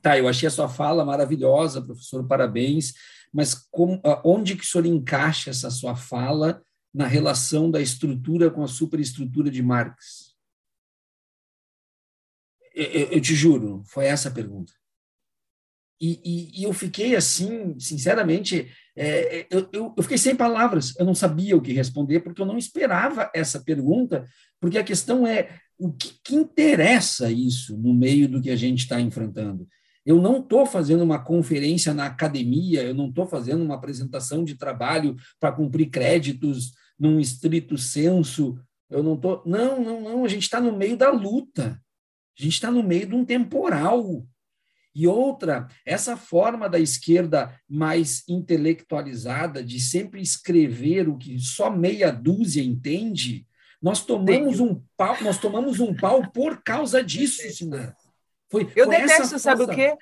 [0.00, 2.92] Tá, eu achei a sua fala maravilhosa, professor, parabéns,
[3.32, 6.60] mas como, onde que o senhor encaixa essa sua fala
[6.92, 10.34] na relação da estrutura com a superestrutura de Marx?
[12.74, 14.72] Eu, eu te juro, foi essa a pergunta.
[16.00, 21.06] E, e, e eu fiquei assim, sinceramente, é, eu, eu, eu, fiquei sem palavras, eu
[21.06, 24.26] não sabia o que responder, porque eu não esperava essa pergunta,
[24.60, 28.80] porque a questão é o que, que interessa isso no meio do que a gente
[28.80, 29.68] está enfrentando.
[30.04, 34.56] Eu não estou fazendo uma conferência na academia, eu não estou fazendo uma apresentação de
[34.56, 36.72] trabalho para cumprir créditos
[37.02, 38.56] num estrito senso.
[38.88, 39.42] Eu não estou.
[39.44, 40.24] Não, não, não.
[40.24, 41.82] A gente está no meio da luta.
[42.38, 44.24] A gente está no meio de um temporal.
[44.94, 52.12] E outra, essa forma da esquerda mais intelectualizada de sempre escrever o que só meia
[52.12, 53.46] dúzia entende,
[53.80, 57.96] nós tomamos um pau, nós tomamos um pau por causa disso, Sinara.
[58.50, 59.96] Foi, eu foi detesto, sabe o quê?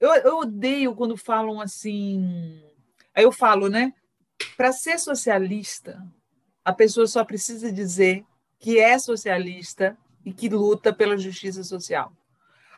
[0.00, 2.62] Eu, eu odeio quando falam assim.
[3.12, 3.92] Aí eu falo, né?
[4.56, 6.00] Para ser socialista,
[6.66, 8.24] a pessoa só precisa dizer
[8.58, 12.12] que é socialista e que luta pela justiça social.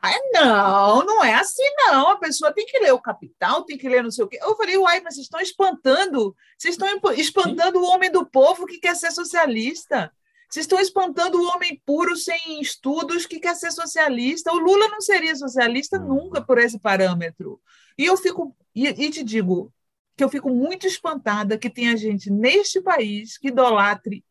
[0.03, 2.11] Aí, não, não é assim, não.
[2.11, 4.39] A pessoa tem que ler o Capital, tem que ler não sei o quê.
[4.43, 8.79] Eu falei, uai, mas vocês estão espantando, vocês estão espantando o homem do povo que
[8.79, 10.13] quer ser socialista.
[10.51, 14.53] Vocês estão espantando o homem puro sem estudos que quer ser socialista.
[14.53, 16.09] O Lula não seria socialista uhum.
[16.09, 17.59] nunca por esse parâmetro.
[17.97, 19.73] E eu fico e, e te digo,
[20.19, 24.25] que eu fico muito espantada que tenha gente neste país que idolatre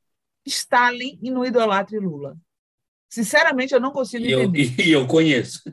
[0.46, 2.38] Stalin e não idolatre Lula.
[3.08, 4.76] Sinceramente, eu não consigo entender.
[4.86, 5.64] E eu, eu conheço.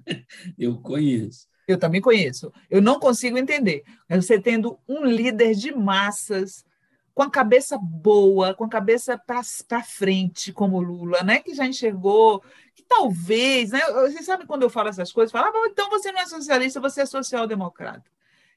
[0.56, 1.48] Eu conheço.
[1.66, 2.52] Eu também conheço.
[2.70, 3.82] Eu não consigo entender.
[4.08, 6.64] Você tendo um líder de massas
[7.12, 11.40] com a cabeça boa, com a cabeça para frente, como Lula, né?
[11.40, 12.40] que já enxergou
[12.76, 13.80] que talvez, né?
[14.02, 17.00] Você sabe quando eu falo essas coisas, fala, ah, então você não é socialista, você
[17.00, 18.14] é social-democrata.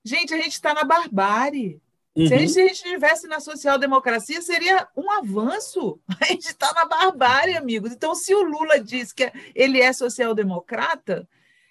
[0.07, 1.81] Gente, a gente está na barbárie.
[2.15, 2.27] Uhum.
[2.27, 5.99] Se, a gente, se a gente estivesse na social-democracia, seria um avanço.
[6.19, 7.91] A gente está na barbárie, amigos.
[7.91, 11.27] Então, se o Lula diz que ele é social-democrata,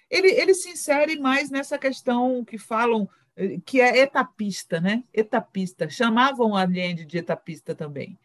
[0.09, 5.03] ele, ele se insere mais nessa questão que falam eh, que é etapista, né?
[5.13, 5.89] Etapista.
[5.89, 8.17] Chamavam Allende de etapista também.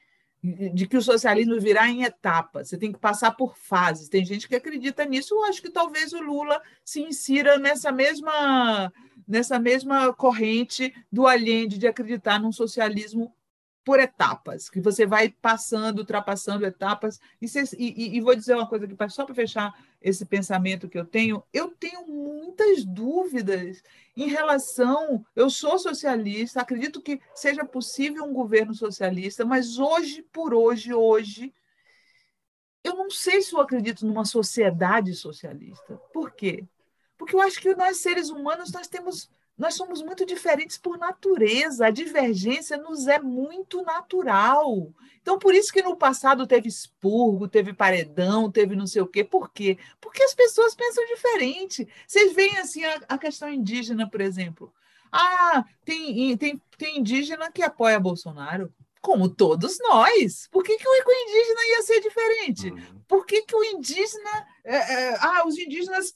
[0.43, 4.09] De que o socialismo virá em etapas, você tem que passar por fases.
[4.09, 8.93] Tem gente que acredita nisso, eu acho que talvez o Lula se insira nessa mesma,
[9.27, 13.35] nessa mesma corrente do Allende de acreditar num socialismo
[13.85, 17.21] por etapas, que você vai passando, ultrapassando etapas.
[17.41, 17.47] E,
[17.77, 21.43] e, e vou dizer uma coisa aqui, só para fechar esse pensamento que eu tenho,
[21.53, 23.83] eu tenho muitas dúvidas
[24.17, 25.25] em relação.
[25.35, 31.53] Eu sou socialista, acredito que seja possível um governo socialista, mas hoje, por hoje, hoje,
[32.85, 35.97] eu não sei se eu acredito numa sociedade socialista.
[36.13, 36.65] Por quê?
[37.23, 41.87] Porque eu acho que nós, seres humanos, nós temos nós somos muito diferentes por natureza,
[41.87, 44.93] a divergência nos é muito natural.
[45.21, 49.23] Então, por isso que no passado teve expurgo, teve paredão, teve não sei o quê.
[49.23, 49.79] Por quê?
[50.01, 51.87] Porque as pessoas pensam diferente.
[52.05, 54.73] Vocês veem assim a, a questão indígena, por exemplo.
[55.13, 60.49] Ah, tem, tem, tem indígena que apoia Bolsonaro como todos nós.
[60.51, 62.71] Por que, que o indígena ia ser diferente?
[62.71, 63.01] Uhum.
[63.07, 64.47] Por que, que o indígena.
[64.65, 66.15] É, é, ah, os indígenas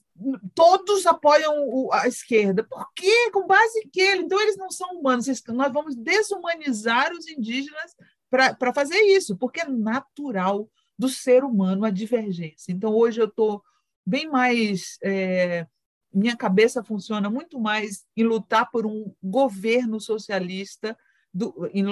[0.54, 2.62] todos apoiam o, a esquerda.
[2.62, 3.30] Por quê?
[3.32, 4.14] Com base em quê?
[4.16, 5.26] Então, eles não são humanos.
[5.48, 7.94] Nós vamos desumanizar os indígenas
[8.30, 10.68] para fazer isso, porque é natural
[10.98, 12.72] do ser humano a divergência.
[12.72, 13.62] Então, hoje eu estou
[14.04, 14.98] bem mais.
[15.02, 15.66] É,
[16.12, 20.96] minha cabeça funciona muito mais em lutar por um governo socialista
[21.32, 21.84] do, em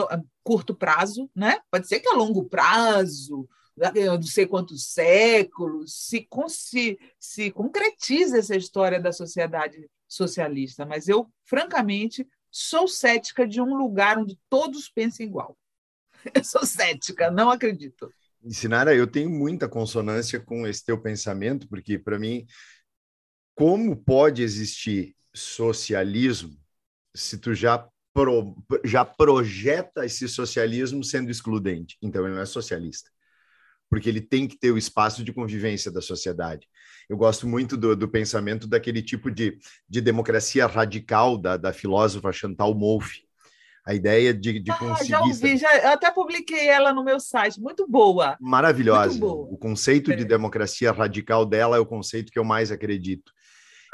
[0.42, 1.58] curto prazo, né?
[1.70, 3.46] Pode ser que a longo prazo,
[3.76, 10.86] não sei quantos séculos, se, se, se concretize essa história da sociedade socialista.
[10.86, 15.56] Mas eu, francamente, sou cética de um lugar onde todos pensem igual.
[16.34, 18.10] Eu sou cética, não acredito.
[18.48, 22.46] Sinara, eu tenho muita consonância com esse teu pensamento, porque, para mim,
[23.54, 26.56] como pode existir socialismo
[27.14, 31.96] se tu já pro, já projeta esse socialismo sendo excludente.
[32.02, 33.10] Então, ele não é socialista,
[33.88, 36.68] porque ele tem que ter o espaço de convivência da sociedade.
[37.08, 39.58] Eu gosto muito do, do pensamento daquele tipo de,
[39.88, 43.24] de democracia radical da, da filósofa Chantal Mouffe,
[43.86, 45.14] a ideia de, de conseguir.
[45.14, 48.36] Ah, já ouvi, já, eu até publiquei ela no meu site, muito boa.
[48.40, 49.10] Maravilhosa.
[49.10, 49.48] Muito boa.
[49.50, 50.16] O conceito é.
[50.16, 53.32] de democracia radical dela é o conceito que eu mais acredito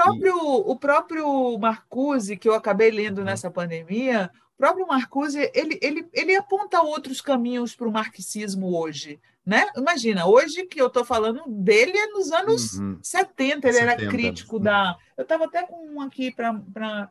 [0.02, 3.24] próprio, o próprio Marcuse, que eu acabei lendo uhum.
[3.24, 9.20] nessa pandemia, o próprio Marcuse, ele, ele, ele aponta outros caminhos para o marxismo hoje.
[9.50, 9.66] Né?
[9.76, 13.00] Imagina, hoje que eu estou falando dele é nos anos uhum.
[13.02, 13.80] 70, ele 70.
[13.80, 14.96] era crítico da.
[15.16, 17.10] Eu estava até com um aqui para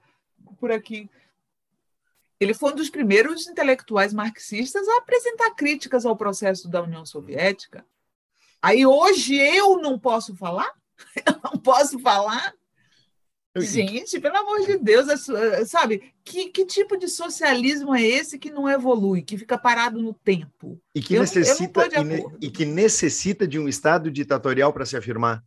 [0.57, 1.09] por aqui.
[2.39, 7.85] Ele foi um dos primeiros intelectuais marxistas a apresentar críticas ao processo da União Soviética.
[8.61, 10.71] Aí hoje eu não posso falar?
[11.25, 12.53] Eu não posso falar?
[13.57, 15.07] Gente, pelo amor de Deus,
[15.65, 16.13] sabe?
[16.23, 20.79] Que, que tipo de socialismo é esse que não evolui, que fica parado no tempo?
[20.93, 24.95] E que, eu, necessita, eu e, e, que necessita de um Estado ditatorial para se
[24.95, 25.43] afirmar.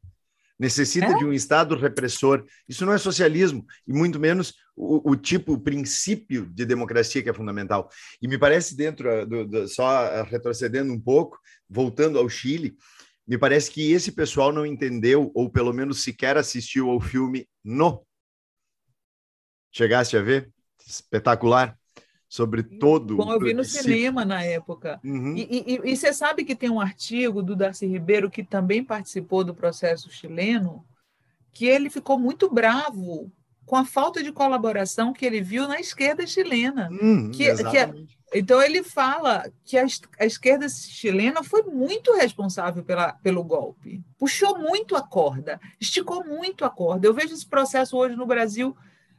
[0.58, 1.14] Necessita é?
[1.14, 2.44] de um Estado repressor.
[2.68, 7.30] Isso não é socialismo, e muito menos o, o, tipo, o princípio de democracia que
[7.30, 7.88] é fundamental.
[8.20, 11.38] E me parece, dentro do, do, só retrocedendo um pouco,
[11.68, 12.76] voltando ao Chile,
[13.32, 18.04] me parece que esse pessoal não entendeu, ou pelo menos sequer assistiu ao filme No.
[19.70, 20.52] Chegaste a ver?
[20.86, 21.78] Espetacular.
[22.28, 23.16] Sobre todo.
[23.16, 25.00] Bom, eu vi no cinema na época.
[25.02, 25.34] Uhum.
[25.34, 29.42] E, e, e, você sabe que tem um artigo do Darcy Ribeiro, que também participou
[29.42, 30.84] do processo chileno,
[31.54, 33.32] que ele ficou muito bravo
[33.64, 36.90] com a falta de colaboração que ele viu na esquerda chilena.
[36.90, 37.94] Uhum, que, que, é
[38.32, 39.84] então, ele fala que a,
[40.18, 46.64] a, esquerda chilena foi muito responsável pela, pelo golpe, puxou muito a corda, esticou muito
[46.64, 47.06] a corda.
[47.06, 48.76] Eu vejo esse processo hoje no Brasil,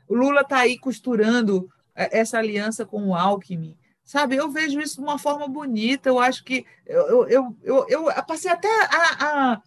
[0.07, 3.77] o Lula está aí costurando é, essa aliança com o Alckmin.
[4.03, 6.09] Sabe, eu vejo isso de uma forma bonita.
[6.09, 9.61] Eu acho que eu, eu, eu, eu passei até a, a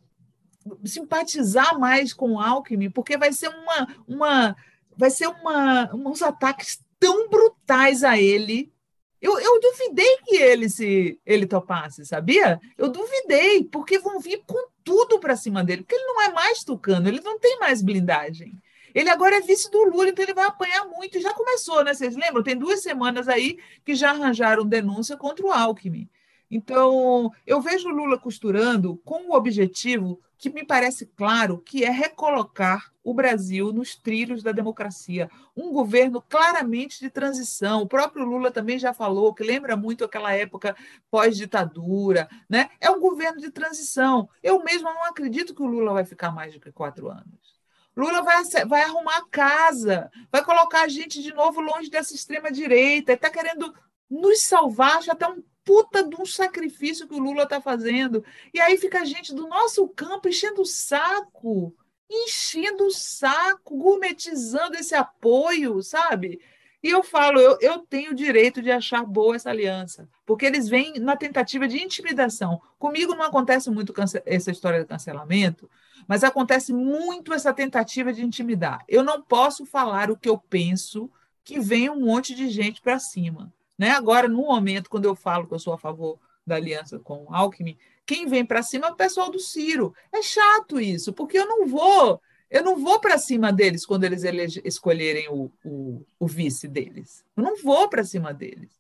[0.85, 4.57] simpatizar mais com o Alckmin, porque vai ser uma, uma
[4.97, 8.73] vai ser uma, uns ataques tão brutais a ele.
[9.21, 12.61] Eu, eu duvidei que ele se ele topasse, sabia?
[12.77, 16.63] Eu duvidei, porque vão vir com tudo para cima dele, porque ele não é mais
[16.63, 18.55] tucano, ele não tem mais blindagem.
[18.95, 21.21] Ele agora é vice do Lula, então ele vai apanhar muito.
[21.21, 21.93] Já começou, né?
[21.93, 22.43] Vocês lembram?
[22.43, 26.09] Tem duas semanas aí que já arranjaram denúncia contra o Alckmin.
[26.51, 32.93] Então, eu vejo Lula costurando com o objetivo que me parece claro, que é recolocar
[33.03, 35.31] o Brasil nos trilhos da democracia.
[35.57, 37.83] Um governo claramente de transição.
[37.83, 40.77] O próprio Lula também já falou que lembra muito aquela época
[41.11, 42.29] pós-ditadura.
[42.49, 42.69] Né?
[42.81, 44.29] É um governo de transição.
[44.43, 47.57] Eu mesmo não acredito que o Lula vai ficar mais do que quatro anos.
[47.97, 53.15] Lula vai, vai arrumar a casa, vai colocar a gente de novo longe dessa extrema-direita,
[53.15, 53.75] está querendo
[54.11, 58.25] nos salvar, já até um puta de um sacrifício que o Lula está fazendo.
[58.55, 61.75] E aí fica a gente do nosso campo enchendo o saco,
[62.09, 66.41] enchendo o saco, gourmetizando esse apoio, sabe?
[66.81, 70.69] E eu falo, eu, eu tenho o direito de achar boa essa aliança, porque eles
[70.69, 72.63] vêm na tentativa de intimidação.
[72.79, 73.93] Comigo não acontece muito
[74.25, 75.69] essa história de cancelamento,
[76.07, 78.85] mas acontece muito essa tentativa de intimidar.
[78.87, 81.11] Eu não posso falar o que eu penso
[81.43, 83.53] que vem um monte de gente para cima.
[83.79, 83.91] Né?
[83.91, 87.35] Agora, no momento, quando eu falo que eu sou a favor da aliança com o
[87.35, 89.95] Alckmin, quem vem para cima é o pessoal do Ciro.
[90.13, 94.23] É chato isso, porque eu não vou, eu não vou para cima deles quando eles
[94.65, 97.25] escolherem o, o, o, vice deles.
[97.37, 98.71] Eu não vou para cima deles.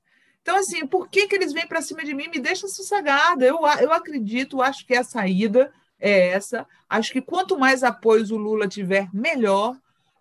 [0.40, 2.28] Então, assim, por que, que eles vêm para cima de mim?
[2.28, 3.44] Me deixa sossegada.
[3.44, 6.64] Eu, eu acredito, acho que a saída é essa.
[6.88, 9.76] Acho que quanto mais apoios o Lula tiver, melhor.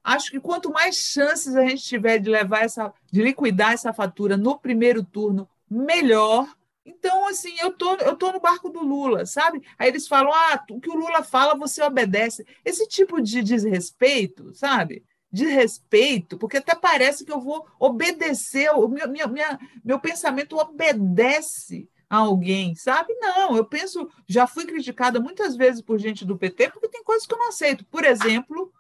[0.06, 4.38] Acho que quanto mais chances a gente tiver de levar essa, de liquidar essa fatura
[4.38, 6.48] no primeiro turno, melhor.
[6.86, 9.64] Então, assim, eu tô, eu tô no barco do Lula, sabe?
[9.80, 12.46] Aí eles falam, ah, o que o Lula fala, você obedece.
[12.64, 15.04] Esse tipo de desrespeito, sabe?
[15.32, 21.90] Desrespeito, porque até parece que eu vou obedecer, o meu, minha, minha, meu pensamento obedece
[22.08, 23.12] a alguém, sabe?
[23.16, 27.26] Não, eu penso, já fui criticada muitas vezes por gente do PT, porque tem coisas
[27.26, 27.84] que eu não aceito.
[27.86, 28.72] Por exemplo,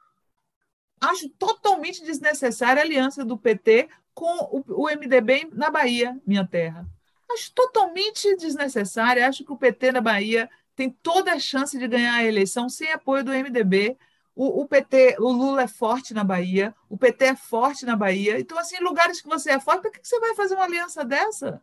[1.09, 6.87] acho totalmente desnecessária a aliança do PT com o, MDB na Bahia, minha terra.
[7.31, 9.27] Acho totalmente desnecessária.
[9.27, 12.91] Acho que o PT na Bahia tem toda a chance de ganhar a eleição sem
[12.91, 13.97] apoio do MDB.
[14.35, 18.39] O, o, PT, o Lula é forte na Bahia, o PT é forte na Bahia.
[18.39, 21.61] Então, assim, lugares que você é forte, por que você vai fazer uma aliança dessa?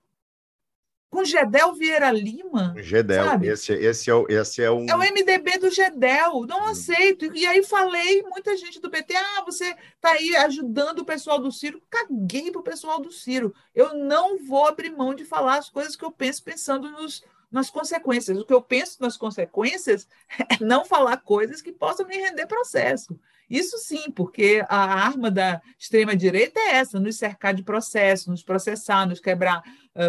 [1.12, 2.74] Com Gedel Vieira Lima.
[2.78, 3.46] Gedel, sabe?
[3.46, 4.86] Esse, esse, é o, esse é um.
[4.88, 6.68] É o MDB do Gedel, não hum.
[6.68, 7.26] aceito.
[7.36, 11.52] E aí falei, muita gente do PT, ah, você está aí ajudando o pessoal do
[11.52, 11.82] Ciro.
[11.90, 13.54] Caguei para o pessoal do Ciro.
[13.74, 17.68] Eu não vou abrir mão de falar as coisas que eu penso pensando nos, nas
[17.68, 18.38] consequências.
[18.38, 20.08] O que eu penso nas consequências
[20.48, 23.20] é não falar coisas que possam me render processo.
[23.50, 29.06] Isso sim, porque a arma da extrema-direita é essa: nos cercar de processo, nos processar,
[29.06, 29.62] nos quebrar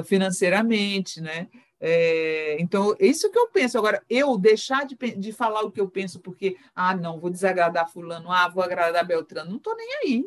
[0.06, 1.22] financeiramente.
[1.22, 1.48] Né?
[1.80, 3.78] É, então, isso que eu penso.
[3.78, 7.92] Agora, eu deixar de, de falar o que eu penso porque, ah, não, vou desagradar
[7.92, 10.26] Fulano, ah, vou agradar Beltrano, não estou nem aí.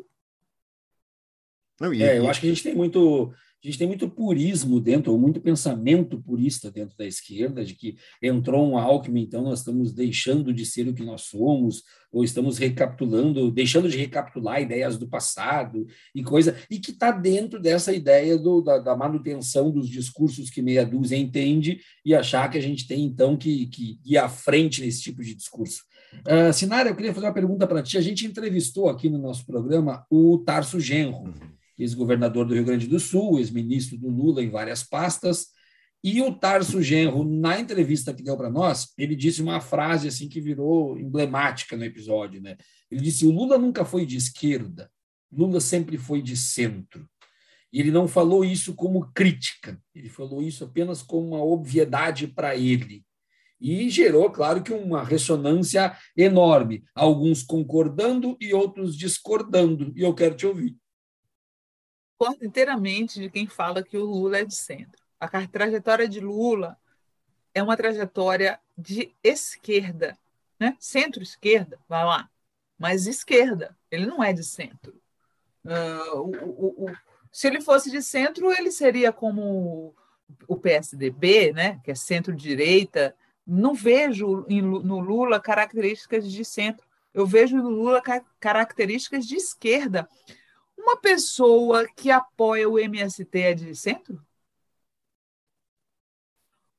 [1.79, 3.33] Não, e, é, eu acho que a gente tem muito
[3.63, 7.97] a gente tem muito purismo dentro, ou muito pensamento purista dentro da esquerda, de que
[8.21, 12.57] entrou um Alckmin, então nós estamos deixando de ser o que nós somos, ou estamos
[12.57, 18.37] recapitulando, deixando de recapitular ideias do passado e coisa, e que está dentro dessa ideia
[18.37, 22.87] do, da, da, manutenção dos discursos que meia dúzia entende e achar que a gente
[22.87, 25.83] tem, então, que, que ir à frente nesse tipo de discurso.
[26.25, 27.97] Uh, Sinara, eu queria fazer uma pergunta para ti.
[27.97, 31.33] A gente entrevistou aqui no nosso programa o Tarso Genro.
[31.77, 35.47] Ex-governador do Rio Grande do Sul, ex-ministro do Lula em várias pastas.
[36.03, 40.29] E o Tarso Genro, na entrevista que deu para nós, ele disse uma frase assim
[40.29, 42.55] que virou emblemática no episódio, né?
[42.89, 44.89] Ele disse: "O Lula nunca foi de esquerda,
[45.31, 47.07] Lula sempre foi de centro".
[47.73, 52.55] E ele não falou isso como crítica, ele falou isso apenas como uma obviedade para
[52.55, 53.03] ele.
[53.59, 59.91] E gerou, claro, que uma ressonância enorme, alguns concordando e outros discordando.
[59.95, 60.77] E eu quero te ouvir
[62.17, 65.01] concordo inteiramente de quem fala que o Lula é de centro.
[65.19, 66.77] A trajetória de Lula
[67.53, 70.17] é uma trajetória de esquerda,
[70.59, 70.75] né?
[70.79, 72.29] centro-esquerda, vai lá,
[72.77, 74.95] mas esquerda, ele não é de centro.
[75.65, 76.97] Uh, o, o, o,
[77.31, 79.93] se ele fosse de centro, ele seria como
[80.47, 81.79] o PSDB, né?
[81.83, 83.15] que é centro-direita.
[83.45, 88.01] Não vejo no Lula características de centro, eu vejo no Lula
[88.39, 90.07] características de esquerda.
[90.87, 94.25] Uma pessoa que apoia o MST é de centro?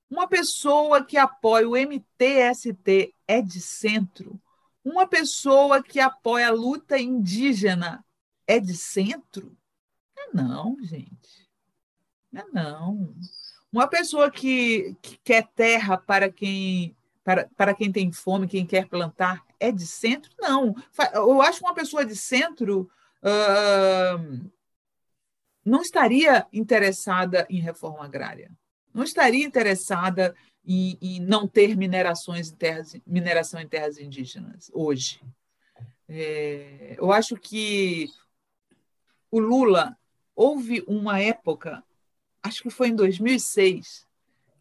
[0.09, 4.41] Uma pessoa que apoia o MTST é de centro?
[4.83, 8.03] Uma pessoa que apoia a luta indígena
[8.47, 9.55] é de centro?
[10.33, 11.47] não, gente.
[12.33, 13.15] Não é não.
[13.71, 18.89] Uma pessoa que, que quer terra para quem para, para quem tem fome, quem quer
[18.89, 20.33] plantar, é de centro?
[20.41, 20.75] Não.
[21.13, 22.91] Eu acho que uma pessoa de centro
[25.65, 28.51] não estaria interessada em reforma agrária,
[28.95, 35.21] não estaria interessada em, em não ter minerações em terras, mineração em terras indígenas hoje.
[36.09, 38.09] É, eu acho que
[39.31, 39.97] o Lula
[40.35, 41.83] houve uma época,
[42.43, 44.07] acho que foi em 2006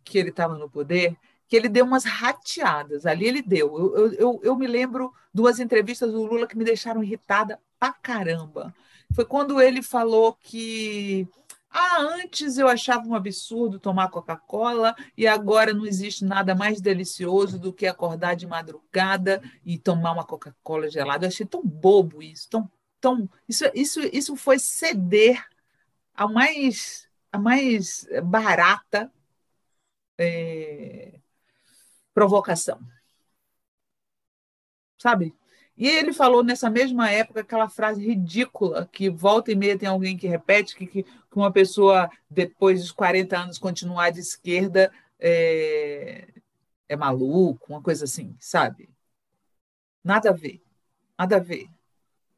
[0.04, 1.18] que ele estava no poder,
[1.48, 3.06] que ele deu umas rateadas.
[3.06, 3.96] Ali ele deu.
[3.96, 8.74] Eu, eu, eu me lembro duas entrevistas do Lula que me deixaram irritada pra caramba.
[9.14, 11.28] Foi quando ele falou que
[11.70, 17.60] ah, antes eu achava um absurdo tomar Coca-Cola e agora não existe nada mais delicioso
[17.60, 21.26] do que acordar de madrugada e tomar uma Coca-Cola gelada.
[21.26, 22.70] Eu achei tão bobo isso, tão,
[23.00, 25.46] tão isso, isso, isso foi ceder
[26.14, 29.12] a mais a mais barata
[30.18, 31.20] é,
[32.18, 32.80] provocação.
[34.98, 35.36] Sabe?
[35.78, 40.18] E ele falou nessa mesma época aquela frase ridícula que volta e meia tem alguém
[40.18, 41.06] que repete que, que
[41.36, 46.28] uma pessoa, depois dos 40 anos, continuar de esquerda é,
[46.90, 48.90] é maluco, uma coisa assim, sabe?
[50.04, 50.60] Nada a ver.
[51.20, 51.70] Nada a ver.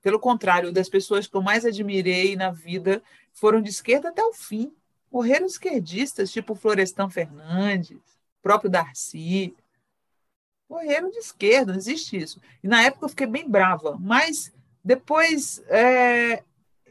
[0.01, 3.01] Pelo contrário, das pessoas que eu mais admirei na vida
[3.32, 4.75] foram de esquerda até o fim.
[5.09, 8.01] Morreram esquerdistas, tipo Florestan Fernandes,
[8.41, 9.55] próprio Darcy,
[10.70, 12.39] morreram de esquerda, não existe isso.
[12.63, 14.53] E na época eu fiquei bem brava, mas
[14.84, 16.43] depois é,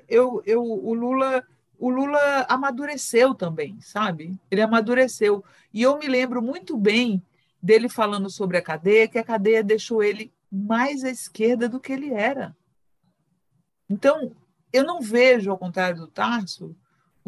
[0.08, 1.44] eu, eu, o Lula
[1.78, 4.36] o Lula amadureceu também, sabe?
[4.50, 5.44] Ele amadureceu.
[5.72, 7.22] E eu me lembro muito bem
[7.62, 11.92] dele falando sobre a cadeia, que a cadeia deixou ele mais à esquerda do que
[11.92, 12.56] ele era.
[13.88, 14.32] Então,
[14.72, 16.74] eu não vejo, ao contrário do Tarso,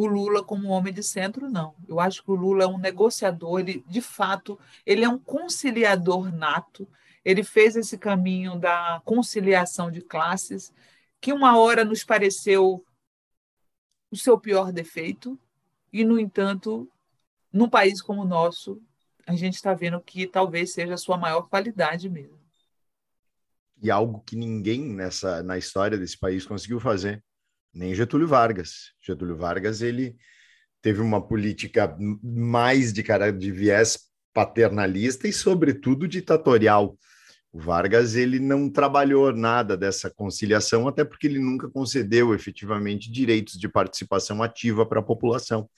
[0.01, 1.75] o Lula como um homem de centro, não.
[1.89, 6.33] Eu acho que o Lula é um negociador, ele, de fato, ele é um conciliador
[6.33, 6.89] nato.
[7.25, 10.73] Ele fez esse caminho da conciliação de classes,
[11.21, 12.85] que uma hora nos pareceu
[14.11, 15.39] o seu pior defeito,
[15.93, 16.91] e, no entanto,
[17.53, 18.81] num país como o nosso,
[19.27, 22.39] a gente está vendo que talvez seja a sua maior qualidade mesmo.
[23.83, 27.23] E algo que ninguém nessa na história desse país conseguiu fazer
[27.73, 28.93] nem Getúlio Vargas.
[29.01, 30.17] Getúlio Vargas ele
[30.83, 33.99] teve uma política mais de cara de viés
[34.33, 36.97] paternalista e sobretudo ditatorial.
[37.53, 43.59] O Vargas ele não trabalhou nada dessa conciliação, até porque ele nunca concedeu efetivamente direitos
[43.59, 45.69] de participação ativa para a população.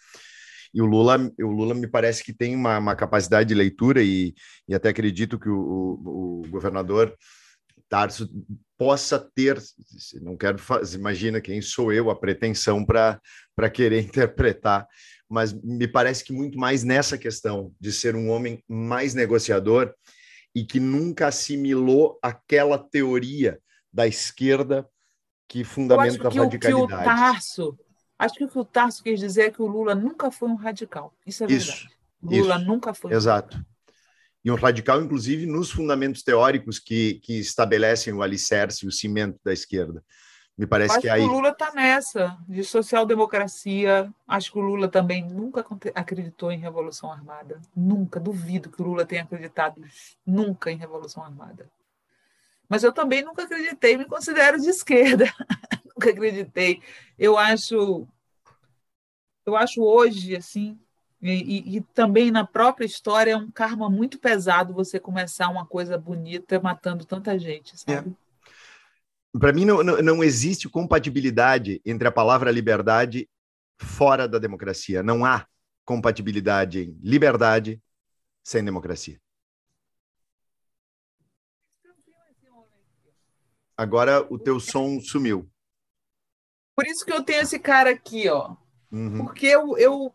[0.75, 4.35] E o Lula, o Lula me parece que tem uma, uma capacidade de leitura e,
[4.69, 7.15] e até acredito que o, o, o governador
[7.93, 8.27] Tarso
[8.79, 9.63] possa ter,
[10.23, 13.21] não quero fazer, imagina quem sou eu, a pretensão para
[13.71, 14.89] querer interpretar,
[15.29, 19.93] mas me parece que muito mais nessa questão de ser um homem mais negociador
[20.55, 23.61] e que nunca assimilou aquela teoria
[23.93, 24.89] da esquerda
[25.47, 26.89] que fundamenta a radicalidade.
[26.89, 27.79] Que o Tarso,
[28.19, 30.55] acho que o que o Tarso quis dizer é que o Lula nunca foi um
[30.55, 31.15] radical.
[31.27, 31.71] Isso é verdade.
[31.71, 31.89] Isso,
[32.23, 33.13] Lula isso, nunca foi.
[33.13, 33.63] Exato
[34.45, 39.53] e um radical, inclusive, nos fundamentos teóricos que, que estabelecem o alicerce, o cimento da
[39.53, 40.03] esquerda.
[40.59, 41.23] Me parece acho que aí.
[41.23, 44.13] o Lula está nessa, de social-democracia.
[44.27, 45.65] Acho que o Lula também nunca
[45.95, 47.61] acreditou em revolução armada.
[47.75, 49.83] Nunca, duvido que o Lula tenha acreditado
[50.27, 51.71] nunca em revolução armada.
[52.69, 55.25] Mas eu também nunca acreditei, me considero de esquerda.
[55.87, 56.83] nunca acreditei.
[57.19, 58.07] Eu acho.
[59.45, 60.79] Eu acho hoje, assim,
[61.23, 65.65] e, e, e, também na própria história é um karma muito pesado você começar uma
[65.65, 68.11] coisa bonita matando tanta gente, sabe?
[68.11, 69.39] É.
[69.39, 73.31] Para mim, não, não, não existe compatibilidade entre a palavra liberdade
[73.79, 75.01] fora da democracia.
[75.01, 75.47] Não há
[75.85, 77.81] compatibilidade em liberdade
[78.43, 79.21] sem democracia.
[83.77, 85.49] Agora o teu som sumiu.
[86.75, 88.57] Por isso que eu tenho esse cara aqui, ó.
[88.91, 89.25] Uhum.
[89.25, 90.15] Porque eu, eu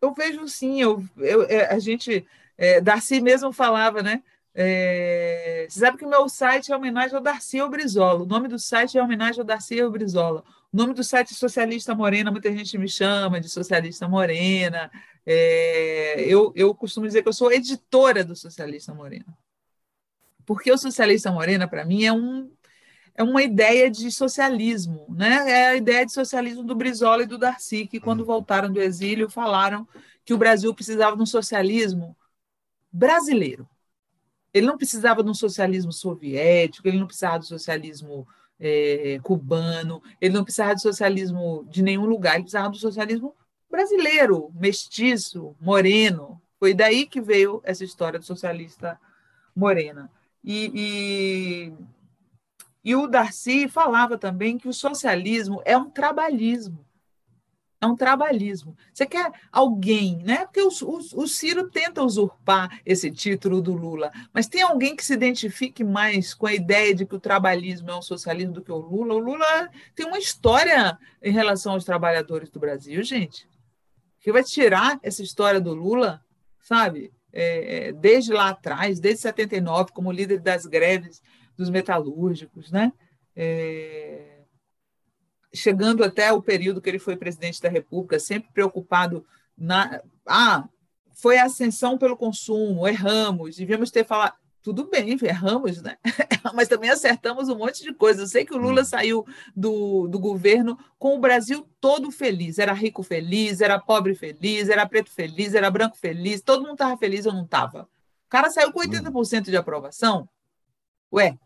[0.00, 2.26] eu vejo sim, eu, eu, é, a gente,
[2.56, 4.22] é, Darcy mesmo falava, né?
[4.54, 8.24] É, você sabe que o meu site é homenagem ao Darcy Brizola.
[8.24, 10.42] O nome do site é homenagem ao Darcy Brizola.
[10.72, 14.90] O nome do site é Socialista Morena, muita gente me chama de Socialista Morena.
[15.24, 19.36] É, eu, eu costumo dizer que eu sou editora do Socialista Morena.
[20.44, 22.50] Porque o Socialista Morena, para mim, é um
[23.18, 25.50] é uma ideia de socialismo, né?
[25.50, 28.26] É a ideia de socialismo do Brizola e do Darcy, que quando uhum.
[28.26, 29.88] voltaram do exílio falaram
[30.24, 32.16] que o Brasil precisava de um socialismo
[32.92, 33.68] brasileiro.
[34.54, 38.24] Ele não precisava de um socialismo soviético, ele não precisava do socialismo
[38.60, 43.34] é, cubano, ele não precisava de socialismo de nenhum lugar, ele precisava do socialismo
[43.68, 46.40] brasileiro, mestiço, moreno.
[46.60, 48.96] Foi daí que veio essa história do socialista
[49.56, 50.08] morena.
[50.44, 51.72] E, e,
[52.84, 56.86] e o Darcy falava também que o socialismo é um trabalhismo.
[57.80, 58.76] É um trabalhismo.
[58.92, 60.44] Você quer alguém, né?
[60.46, 65.04] Porque o, o, o, Ciro tenta usurpar esse título do Lula, mas tem alguém que
[65.04, 68.72] se identifique mais com a ideia de que o trabalhismo é um socialismo do que
[68.72, 69.14] o Lula?
[69.14, 73.48] O Lula tem uma história em relação aos trabalhadores do Brasil, gente.
[74.18, 76.20] Que vai tirar essa história do Lula,
[76.60, 77.12] sabe?
[77.32, 81.22] É, é desde lá atrás, desde 79, como líder das greves
[81.58, 82.92] dos metalúrgicos, né?
[83.36, 84.38] É
[85.52, 89.24] chegando até o período que ele foi presidente da República, sempre preocupado
[89.56, 90.00] na.
[90.26, 90.68] Ah,
[91.12, 94.34] foi a ascensão pelo consumo, erramos, devíamos ter falado.
[94.60, 95.96] Tudo bem, erramos, né?
[96.54, 98.22] Mas também acertamos um monte de coisa.
[98.22, 98.84] Eu sei que o Lula hum.
[98.84, 102.58] saiu do, do governo com o Brasil todo feliz.
[102.58, 106.42] Era rico feliz, era pobre feliz, era preto feliz, era branco feliz.
[106.42, 107.82] Todo mundo estava feliz, eu não estava.
[107.82, 109.42] O cara saiu com 80% hum.
[109.42, 110.28] de aprovação.
[111.10, 111.38] Ué,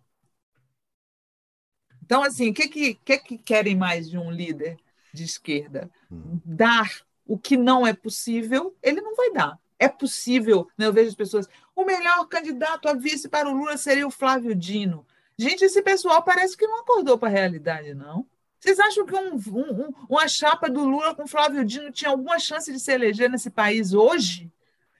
[2.04, 4.76] então, assim, o que, que, que, que querem mais de um líder
[5.12, 5.90] de esquerda?
[6.10, 6.40] Hum.
[6.44, 6.90] Dar
[7.26, 9.58] o que não é possível, ele não vai dar.
[9.78, 10.86] É possível, né?
[10.86, 14.54] eu vejo as pessoas, o melhor candidato a vice para o Lula seria o Flávio
[14.54, 15.06] Dino.
[15.38, 18.26] Gente, esse pessoal parece que não acordou para a realidade, não.
[18.60, 22.70] Vocês acham que um, um, uma chapa do Lula com Flávio Dino tinha alguma chance
[22.72, 24.52] de se eleger nesse país hoje?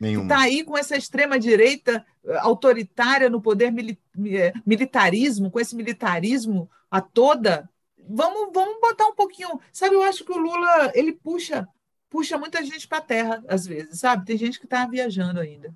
[0.02, 7.00] Está aí com essa extrema-direita eh, autoritária no poder eh, militarismo, com esse militarismo a
[7.00, 7.68] toda.
[8.08, 9.60] Vamos, vamos botar um pouquinho.
[9.72, 11.68] Sabe, eu acho que o Lula ele puxa
[12.12, 14.26] puxa muita gente para a terra, às vezes, sabe?
[14.26, 15.74] Tem gente que está viajando ainda.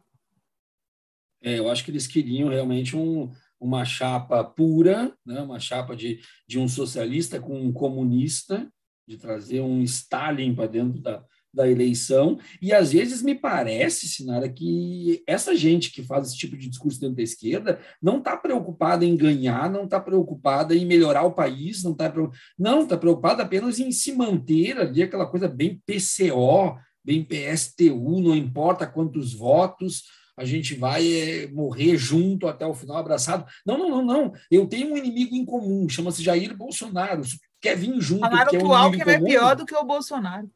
[1.42, 5.40] É, eu acho que eles queriam realmente um, uma chapa pura, né?
[5.40, 8.70] uma chapa de, de um socialista com um comunista,
[9.08, 11.24] de trazer um Stalin para dentro da,
[11.56, 16.56] da eleição, e às vezes me parece, Sinara, que essa gente que faz esse tipo
[16.56, 21.22] de discurso dentro da esquerda não está preocupada em ganhar, não está preocupada em melhorar
[21.22, 22.12] o país, não está
[22.58, 28.36] não está preocupada apenas em se manter ali aquela coisa bem PCO, bem PSTU, não
[28.36, 30.04] importa quantos votos,
[30.36, 33.46] a gente vai é, morrer junto até o final, abraçado.
[33.64, 34.32] Não, não, não, não.
[34.50, 37.22] Eu tenho um inimigo em comum, chama-se Jair Bolsonaro.
[37.58, 38.20] Quer vir junto.
[38.20, 40.50] Falaram que, é um o Alckmin é pior do que o Bolsonaro.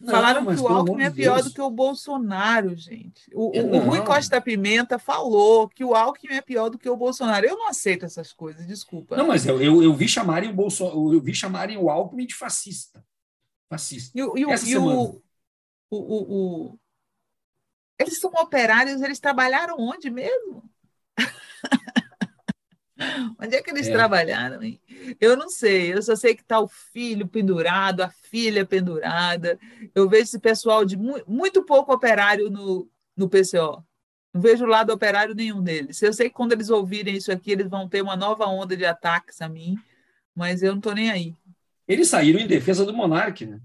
[0.00, 1.48] Não, Falaram que o Alckmin é pior Deus.
[1.48, 3.30] do que o Bolsonaro, gente.
[3.34, 6.96] O, o, o, Rui Costa Pimenta falou que o Alckmin é pior do que o
[6.96, 7.44] Bolsonaro.
[7.44, 9.14] Eu não aceito essas coisas, desculpa.
[9.14, 12.34] Não, mas eu, eu, eu vi chamarem o Bolsonaro, eu vi chamarem o Alckmin de
[12.34, 13.04] fascista.
[13.68, 14.18] Fascista.
[14.18, 15.22] E, e, Essa e o,
[15.90, 16.78] o, o,
[17.98, 20.64] Eles são operários, eles trabalharam onde mesmo?
[23.38, 23.92] Onde é que eles é.
[23.92, 24.62] trabalharam?
[24.62, 24.80] Hein?
[25.20, 29.58] Eu não sei, eu só sei que está o filho pendurado, a filha pendurada.
[29.94, 33.84] Eu vejo esse pessoal de mu muito pouco operário no, no PCO.
[34.32, 36.00] Não vejo lado operário nenhum deles.
[36.02, 38.84] Eu sei que quando eles ouvirem isso aqui, eles vão ter uma nova onda de
[38.84, 39.76] ataques a mim,
[40.34, 41.34] mas eu não estou nem aí.
[41.88, 43.60] Eles saíram em defesa do monarca, né?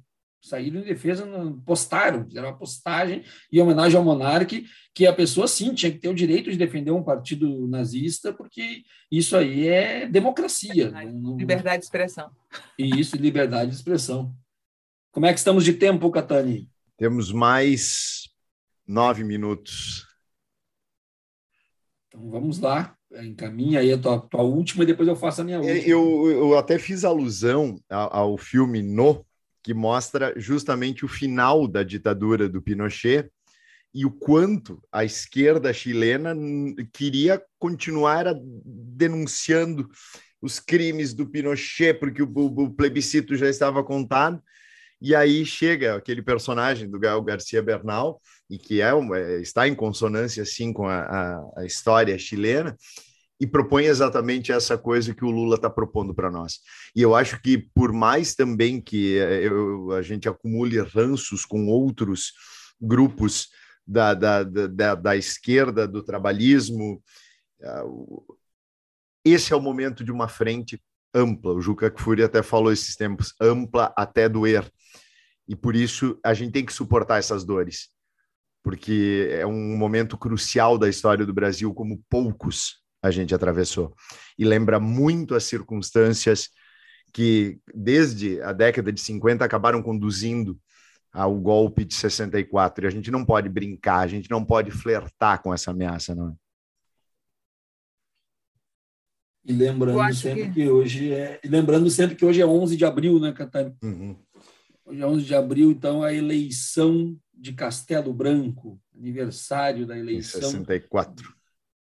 [0.45, 1.25] Saíram em defesa,
[1.65, 4.55] postaram, fizeram uma postagem em homenagem ao monarca,
[4.93, 8.83] que a pessoa sim tinha que ter o direito de defender um partido nazista, porque
[9.11, 10.73] isso aí é democracia.
[10.73, 11.37] Liberdade, não...
[11.37, 12.31] liberdade de expressão.
[12.77, 14.33] Isso, liberdade de expressão.
[15.11, 16.69] Como é que estamos de tempo, Catani?
[16.97, 18.29] Temos mais
[18.87, 20.05] nove minutos.
[22.07, 25.59] Então vamos lá, encaminha aí a tua, tua última e depois eu faço a minha
[25.59, 25.77] última.
[25.79, 29.25] Eu, eu até fiz alusão ao, ao filme No,
[29.65, 33.31] que mostra justamente o final da ditadura do Pinochet
[33.91, 36.35] e o quanto a esquerda chilena
[36.93, 38.25] queria continuar
[38.63, 39.89] denunciando
[40.39, 44.39] os crimes do Pinochet, porque o, o, plebiscito já estava contado.
[45.01, 49.73] E aí chega aquele personagem do Gael Garcia Bernal, e que é, é está em
[49.73, 52.77] consonância assim com a, a, a história chilena,
[53.39, 56.59] e propõe exatamente essa coisa que o Lula está propondo para nós.
[56.95, 61.67] E eu acho que, por mais também que eh, eu, a gente acumule ranços com
[61.67, 62.33] outros
[62.79, 63.49] grupos
[63.85, 67.03] da, da, da, da esquerda, do trabalhismo,
[67.61, 67.83] eh,
[69.25, 70.81] esse é o momento de uma frente
[71.13, 71.53] ampla.
[71.53, 74.69] O Juca Kfouri até falou esses tempos, ampla até doer.
[75.47, 77.89] E por isso a gente tem que suportar essas dores,
[78.63, 83.95] porque é um momento crucial da história do Brasil, como poucos a gente atravessou.
[84.37, 86.49] E lembra muito as circunstâncias
[87.13, 90.59] que, desde a década de 50, acabaram conduzindo
[91.13, 92.83] ao golpe de 64.
[92.83, 96.29] E a gente não pode brincar, a gente não pode flertar com essa ameaça, não
[96.29, 96.33] é?
[99.47, 100.53] E lembrando sempre que...
[100.53, 100.69] que...
[100.69, 103.77] hoje é, lembrando sempre que hoje é 11 de abril, né, Catarina?
[103.83, 104.17] Uhum.
[104.83, 110.65] Hoje é 11 de abril, então a eleição de Castelo Branco, aniversário da eleição em
[110.65, 111.35] 64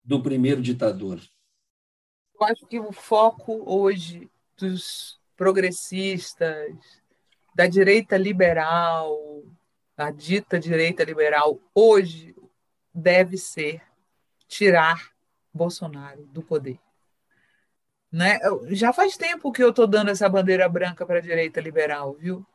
[0.05, 1.19] do primeiro ditador.
[2.39, 6.75] Eu acho que o foco hoje dos progressistas,
[7.55, 9.43] da direita liberal,
[9.95, 12.35] da dita direita liberal, hoje
[12.93, 13.81] deve ser
[14.47, 15.11] tirar
[15.53, 16.79] Bolsonaro do poder.
[18.11, 18.39] Né?
[18.69, 22.45] Já faz tempo que eu estou dando essa bandeira branca para a direita liberal, viu?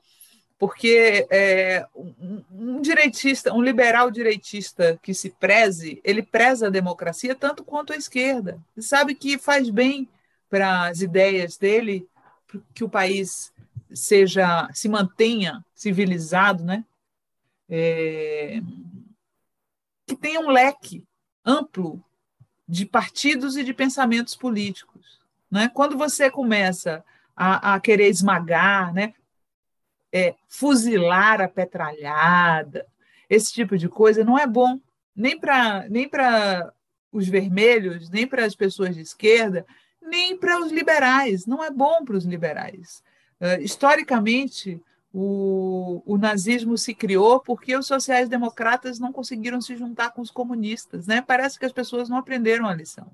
[0.61, 7.35] Porque é, um, um, direitista, um liberal direitista que se preze, ele preza a democracia
[7.35, 8.61] tanto quanto a esquerda.
[8.77, 10.07] Ele sabe que faz bem
[10.51, 12.07] para as ideias dele
[12.75, 13.51] que o país
[13.95, 16.85] seja se mantenha civilizado, né?
[17.67, 18.61] É,
[20.07, 21.03] que tenha um leque
[21.43, 22.05] amplo
[22.69, 25.21] de partidos e de pensamentos políticos.
[25.51, 25.71] Né?
[25.73, 27.03] Quando você começa
[27.35, 29.15] a, a querer esmagar, né?
[30.13, 32.87] É, fuzilar a petralhada,
[33.29, 34.81] esse tipo de coisa, não é bom
[35.15, 36.11] nem para nem
[37.13, 39.67] os vermelhos, nem para as pessoas de esquerda,
[40.01, 41.47] nem para os liberais.
[41.47, 43.03] Não é bom para os liberais.
[43.41, 44.81] Uh, historicamente,
[45.13, 51.07] o, o, nazismo se criou porque os sociais-democratas não conseguiram se juntar com os comunistas.
[51.07, 51.21] Né?
[51.21, 53.11] Parece que as pessoas não aprenderam a lição.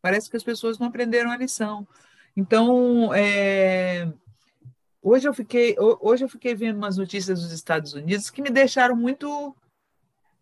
[0.00, 1.86] Parece que as pessoas não aprenderam a lição.
[2.36, 4.10] Então, é,
[5.02, 8.96] hoje, eu fiquei, hoje eu fiquei vendo umas notícias dos Estados Unidos que me deixaram
[8.96, 9.54] muito,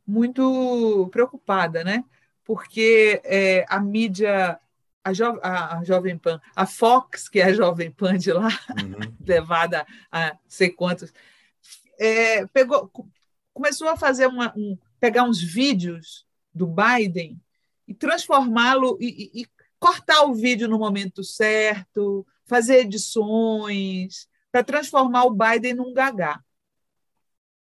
[0.06, 2.04] muito preocupada, né?
[2.50, 4.58] porque é, a mídia
[5.04, 8.48] a, jo, a, a, Jovem Pan, a Fox, que é a Jovem Pan de lá,
[8.70, 9.14] uhum.
[9.24, 11.12] levada a sei quantos,
[11.96, 12.90] é, pegou,
[13.54, 17.40] começou a fazer uma, um, pegar uns vídeos do Biden
[17.86, 19.46] e transformá-lo e, e, e,
[19.78, 26.40] cortar o vídeo no momento certo, fazer edições para transformar o Biden num gagá,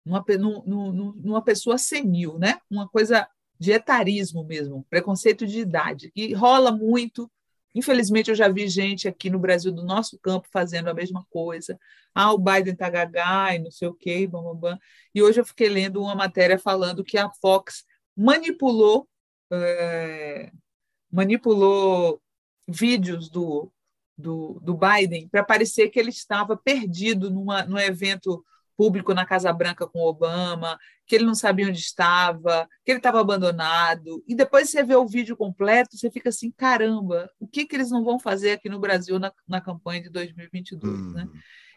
[0.04, 2.58] numa, numa, numa pessoa senil, né?
[2.70, 3.28] Uma coisa
[3.58, 7.30] de etarismo mesmo, preconceito de idade, que rola muito.
[7.74, 11.78] Infelizmente, eu já vi gente aqui no Brasil, do nosso campo, fazendo a mesma coisa.
[12.14, 14.78] Ah, o Biden está gagá e não sei o quê, bam, bam, bam.
[15.14, 17.84] E hoje eu fiquei lendo uma matéria falando que a Fox
[18.16, 19.08] manipulou
[19.50, 20.50] é,
[21.10, 22.20] manipulou
[22.66, 23.72] vídeos do,
[24.18, 28.44] do, do Biden para parecer que ele estava perdido numa, num evento
[28.76, 33.20] público na Casa Branca com Obama, que ele não sabia onde estava, que ele estava
[33.20, 34.22] abandonado.
[34.26, 37.90] E depois você vê o vídeo completo, você fica assim, caramba, o que, que eles
[37.90, 40.92] não vão fazer aqui no Brasil na, na campanha de 2022?
[40.92, 41.12] Hum.
[41.12, 41.28] Né?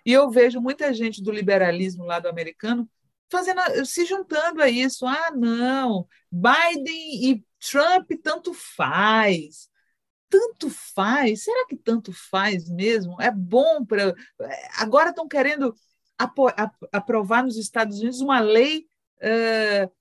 [0.05, 2.87] E eu vejo muita gente do liberalismo lá do americano
[3.31, 5.07] fazendo, se juntando a isso.
[5.07, 9.70] Ah, não, Biden e Trump tanto faz.
[10.31, 11.43] Tanto faz?
[11.43, 13.21] Será que tanto faz mesmo?
[13.21, 14.15] É bom para.
[14.77, 15.75] Agora estão querendo
[16.91, 19.91] aprovar nos Estados Unidos uma lei uh,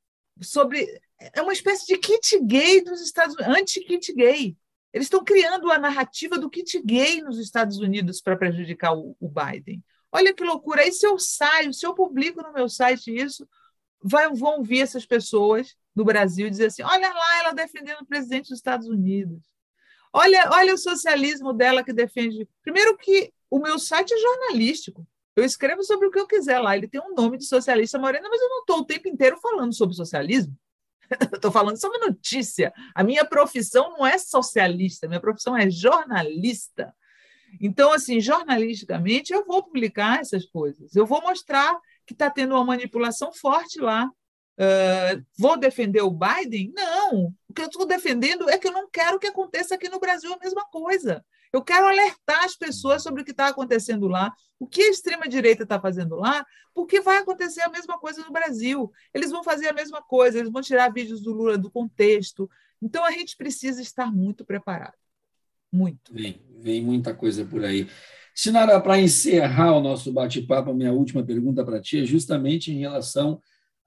[0.40, 0.86] sobre.
[1.34, 4.56] É uma espécie de kit gay dos Estados Unidos, anti-kit gay.
[4.92, 9.28] Eles estão criando a narrativa do kit gay nos Estados Unidos para prejudicar o, o
[9.28, 9.82] Biden.
[10.12, 10.82] Olha que loucura.
[10.82, 13.48] Aí, se eu saio, se eu publico no meu site isso,
[14.02, 18.48] vai, vão vir essas pessoas do Brasil dizer assim: olha lá, ela defendendo o presidente
[18.48, 19.42] dos Estados Unidos.
[20.12, 22.48] Olha, olha o socialismo dela que defende.
[22.62, 25.06] Primeiro, que o meu site é jornalístico.
[25.36, 26.76] Eu escrevo sobre o que eu quiser lá.
[26.76, 29.74] Ele tem um nome de socialista morena, mas eu não estou o tempo inteiro falando
[29.74, 30.56] sobre socialismo.
[31.34, 32.72] Estou falando sobre notícia.
[32.94, 36.94] A minha profissão não é socialista, minha profissão é jornalista.
[37.60, 40.94] Então, assim, jornalisticamente, eu vou publicar essas coisas.
[40.94, 44.08] Eu vou mostrar que está tendo uma manipulação forte lá.
[44.60, 46.70] Uh, vou defender o Biden?
[46.76, 47.34] Não.
[47.48, 50.30] O que eu estou defendendo é que eu não quero que aconteça aqui no Brasil
[50.34, 51.24] a mesma coisa.
[51.50, 55.62] Eu quero alertar as pessoas sobre o que está acontecendo lá, o que a extrema-direita
[55.62, 56.44] está fazendo lá,
[56.74, 58.92] porque vai acontecer a mesma coisa no Brasil.
[59.14, 62.48] Eles vão fazer a mesma coisa, eles vão tirar vídeos do Lula do contexto.
[62.82, 64.94] Então, a gente precisa estar muito preparado.
[65.72, 66.12] Muito.
[66.12, 67.88] Vem, vem muita coisa por aí.
[68.34, 72.78] Sinara, para encerrar o nosso bate-papo, a minha última pergunta para ti é justamente em
[72.78, 73.40] relação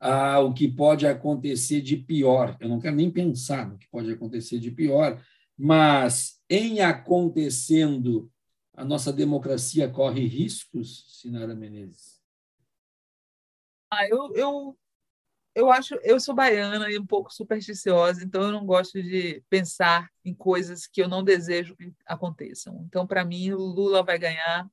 [0.04, 2.58] ao que pode acontecer de pior.
[2.60, 5.24] Eu não quero nem pensar no que pode acontecer de pior,
[5.58, 8.30] mas em acontecendo,
[8.76, 12.22] a nossa democracia corre riscos, Sinara Menezes?
[13.90, 14.78] Ah, eu, eu,
[15.56, 20.10] eu acho, eu sou baiana e um pouco supersticiosa, então eu não gosto de pensar
[20.26, 22.84] em coisas que eu não desejo que aconteçam.
[22.88, 24.68] Então, para mim, o Lula vai ganhar,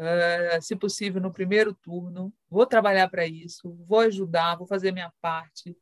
[0.00, 2.32] uh, se possível, no primeiro turno.
[2.48, 5.76] Vou trabalhar para isso, vou ajudar, vou fazer minha parte.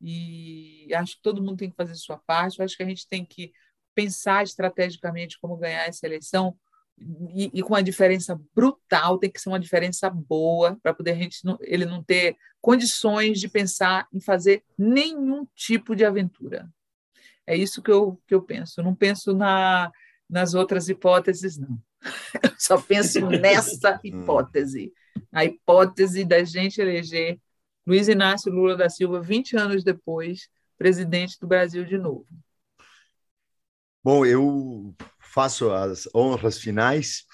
[0.00, 2.58] E acho que todo mundo tem que fazer sua parte.
[2.58, 3.52] Eu acho que a gente tem que
[3.94, 6.56] pensar estrategicamente como ganhar essa eleição
[7.34, 11.16] e, e, com uma diferença brutal, tem que ser uma diferença boa para poder a
[11.16, 16.68] gente não, ele não ter condições de pensar em fazer nenhum tipo de aventura.
[17.46, 18.82] É isso que eu, que eu penso.
[18.82, 19.90] Não penso na,
[20.28, 21.80] nas outras hipóteses, não.
[22.42, 24.92] Eu só penso nessa hipótese.
[25.30, 27.38] A hipótese da gente eleger
[27.86, 30.48] Luiz Inácio Lula da Silva 20 anos depois,
[30.78, 32.26] presidente do Brasil de novo.
[34.04, 37.24] Bom, eu faço as honras finais.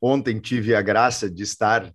[0.00, 1.92] Ontem tive a graça de estar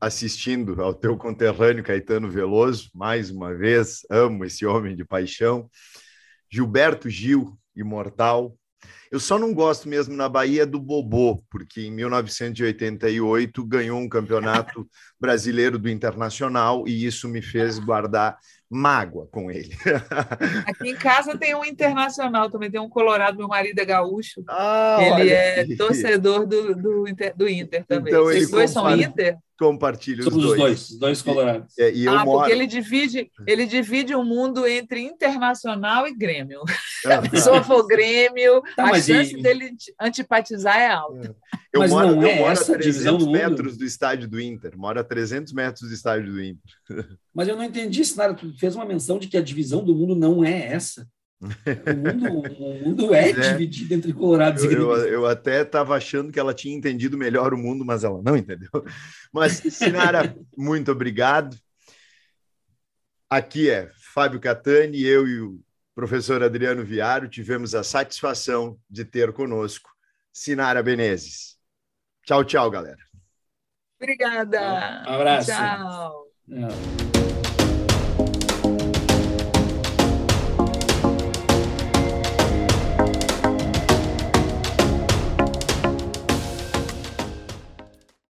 [0.00, 5.70] assistindo ao teu conterrâneo Caetano Veloso, mais uma vez, amo esse homem de paixão.
[6.50, 8.56] Gilberto Gil, imortal.
[9.14, 14.88] Eu só não gosto mesmo na Bahia do Bobô, porque em 1988 ganhou um campeonato
[15.20, 18.36] brasileiro do Internacional e isso me fez guardar
[18.68, 19.70] mágoa com ele.
[20.66, 24.42] Aqui em casa tem um internacional também, tem um colorado, meu marido é gaúcho.
[24.48, 25.76] Ah, ele é aí.
[25.76, 28.12] torcedor do, do, Inter, do Inter também.
[28.12, 29.38] Então, Vocês dois são Inter?
[29.58, 30.58] Compartilha os Somos dois.
[30.58, 31.78] dois, dois colorados.
[31.78, 32.38] E, e ah, moro...
[32.38, 36.60] porque ele divide, ele divide o mundo entre internacional e Grêmio.
[37.02, 39.40] Se a pessoa for Grêmio, tá, a chance e...
[39.40, 41.36] dele antipatizar é alta.
[41.72, 44.76] Eu mas moro, não é eu moro essa a 300 metros do estádio do Inter.
[44.76, 46.62] Moro a 300 metros do estádio do Inter.
[47.34, 48.32] Mas eu não entendi, Sinara.
[48.32, 51.04] Tu fez uma menção de que a divisão do mundo não é essa.
[51.40, 51.46] O
[51.96, 52.28] mundo,
[52.58, 55.04] o mundo é, é, dividido entre colorados eu, e gremistas.
[55.04, 58.36] Eu, eu até estava achando que ela tinha entendido melhor o mundo, mas ela não
[58.36, 58.70] entendeu.
[59.32, 61.56] Mas, Sinara, muito obrigado.
[63.28, 65.60] Aqui é Fábio Catani, eu e o
[65.94, 69.90] professor Adriano Viário tivemos a satisfação de ter conosco
[70.32, 71.56] Sinara Benezes.
[72.24, 72.98] Tchau, tchau, galera.
[74.00, 75.04] Obrigada.
[75.06, 75.50] Um abraço.
[75.50, 76.26] Tchau.
[76.48, 77.23] tchau.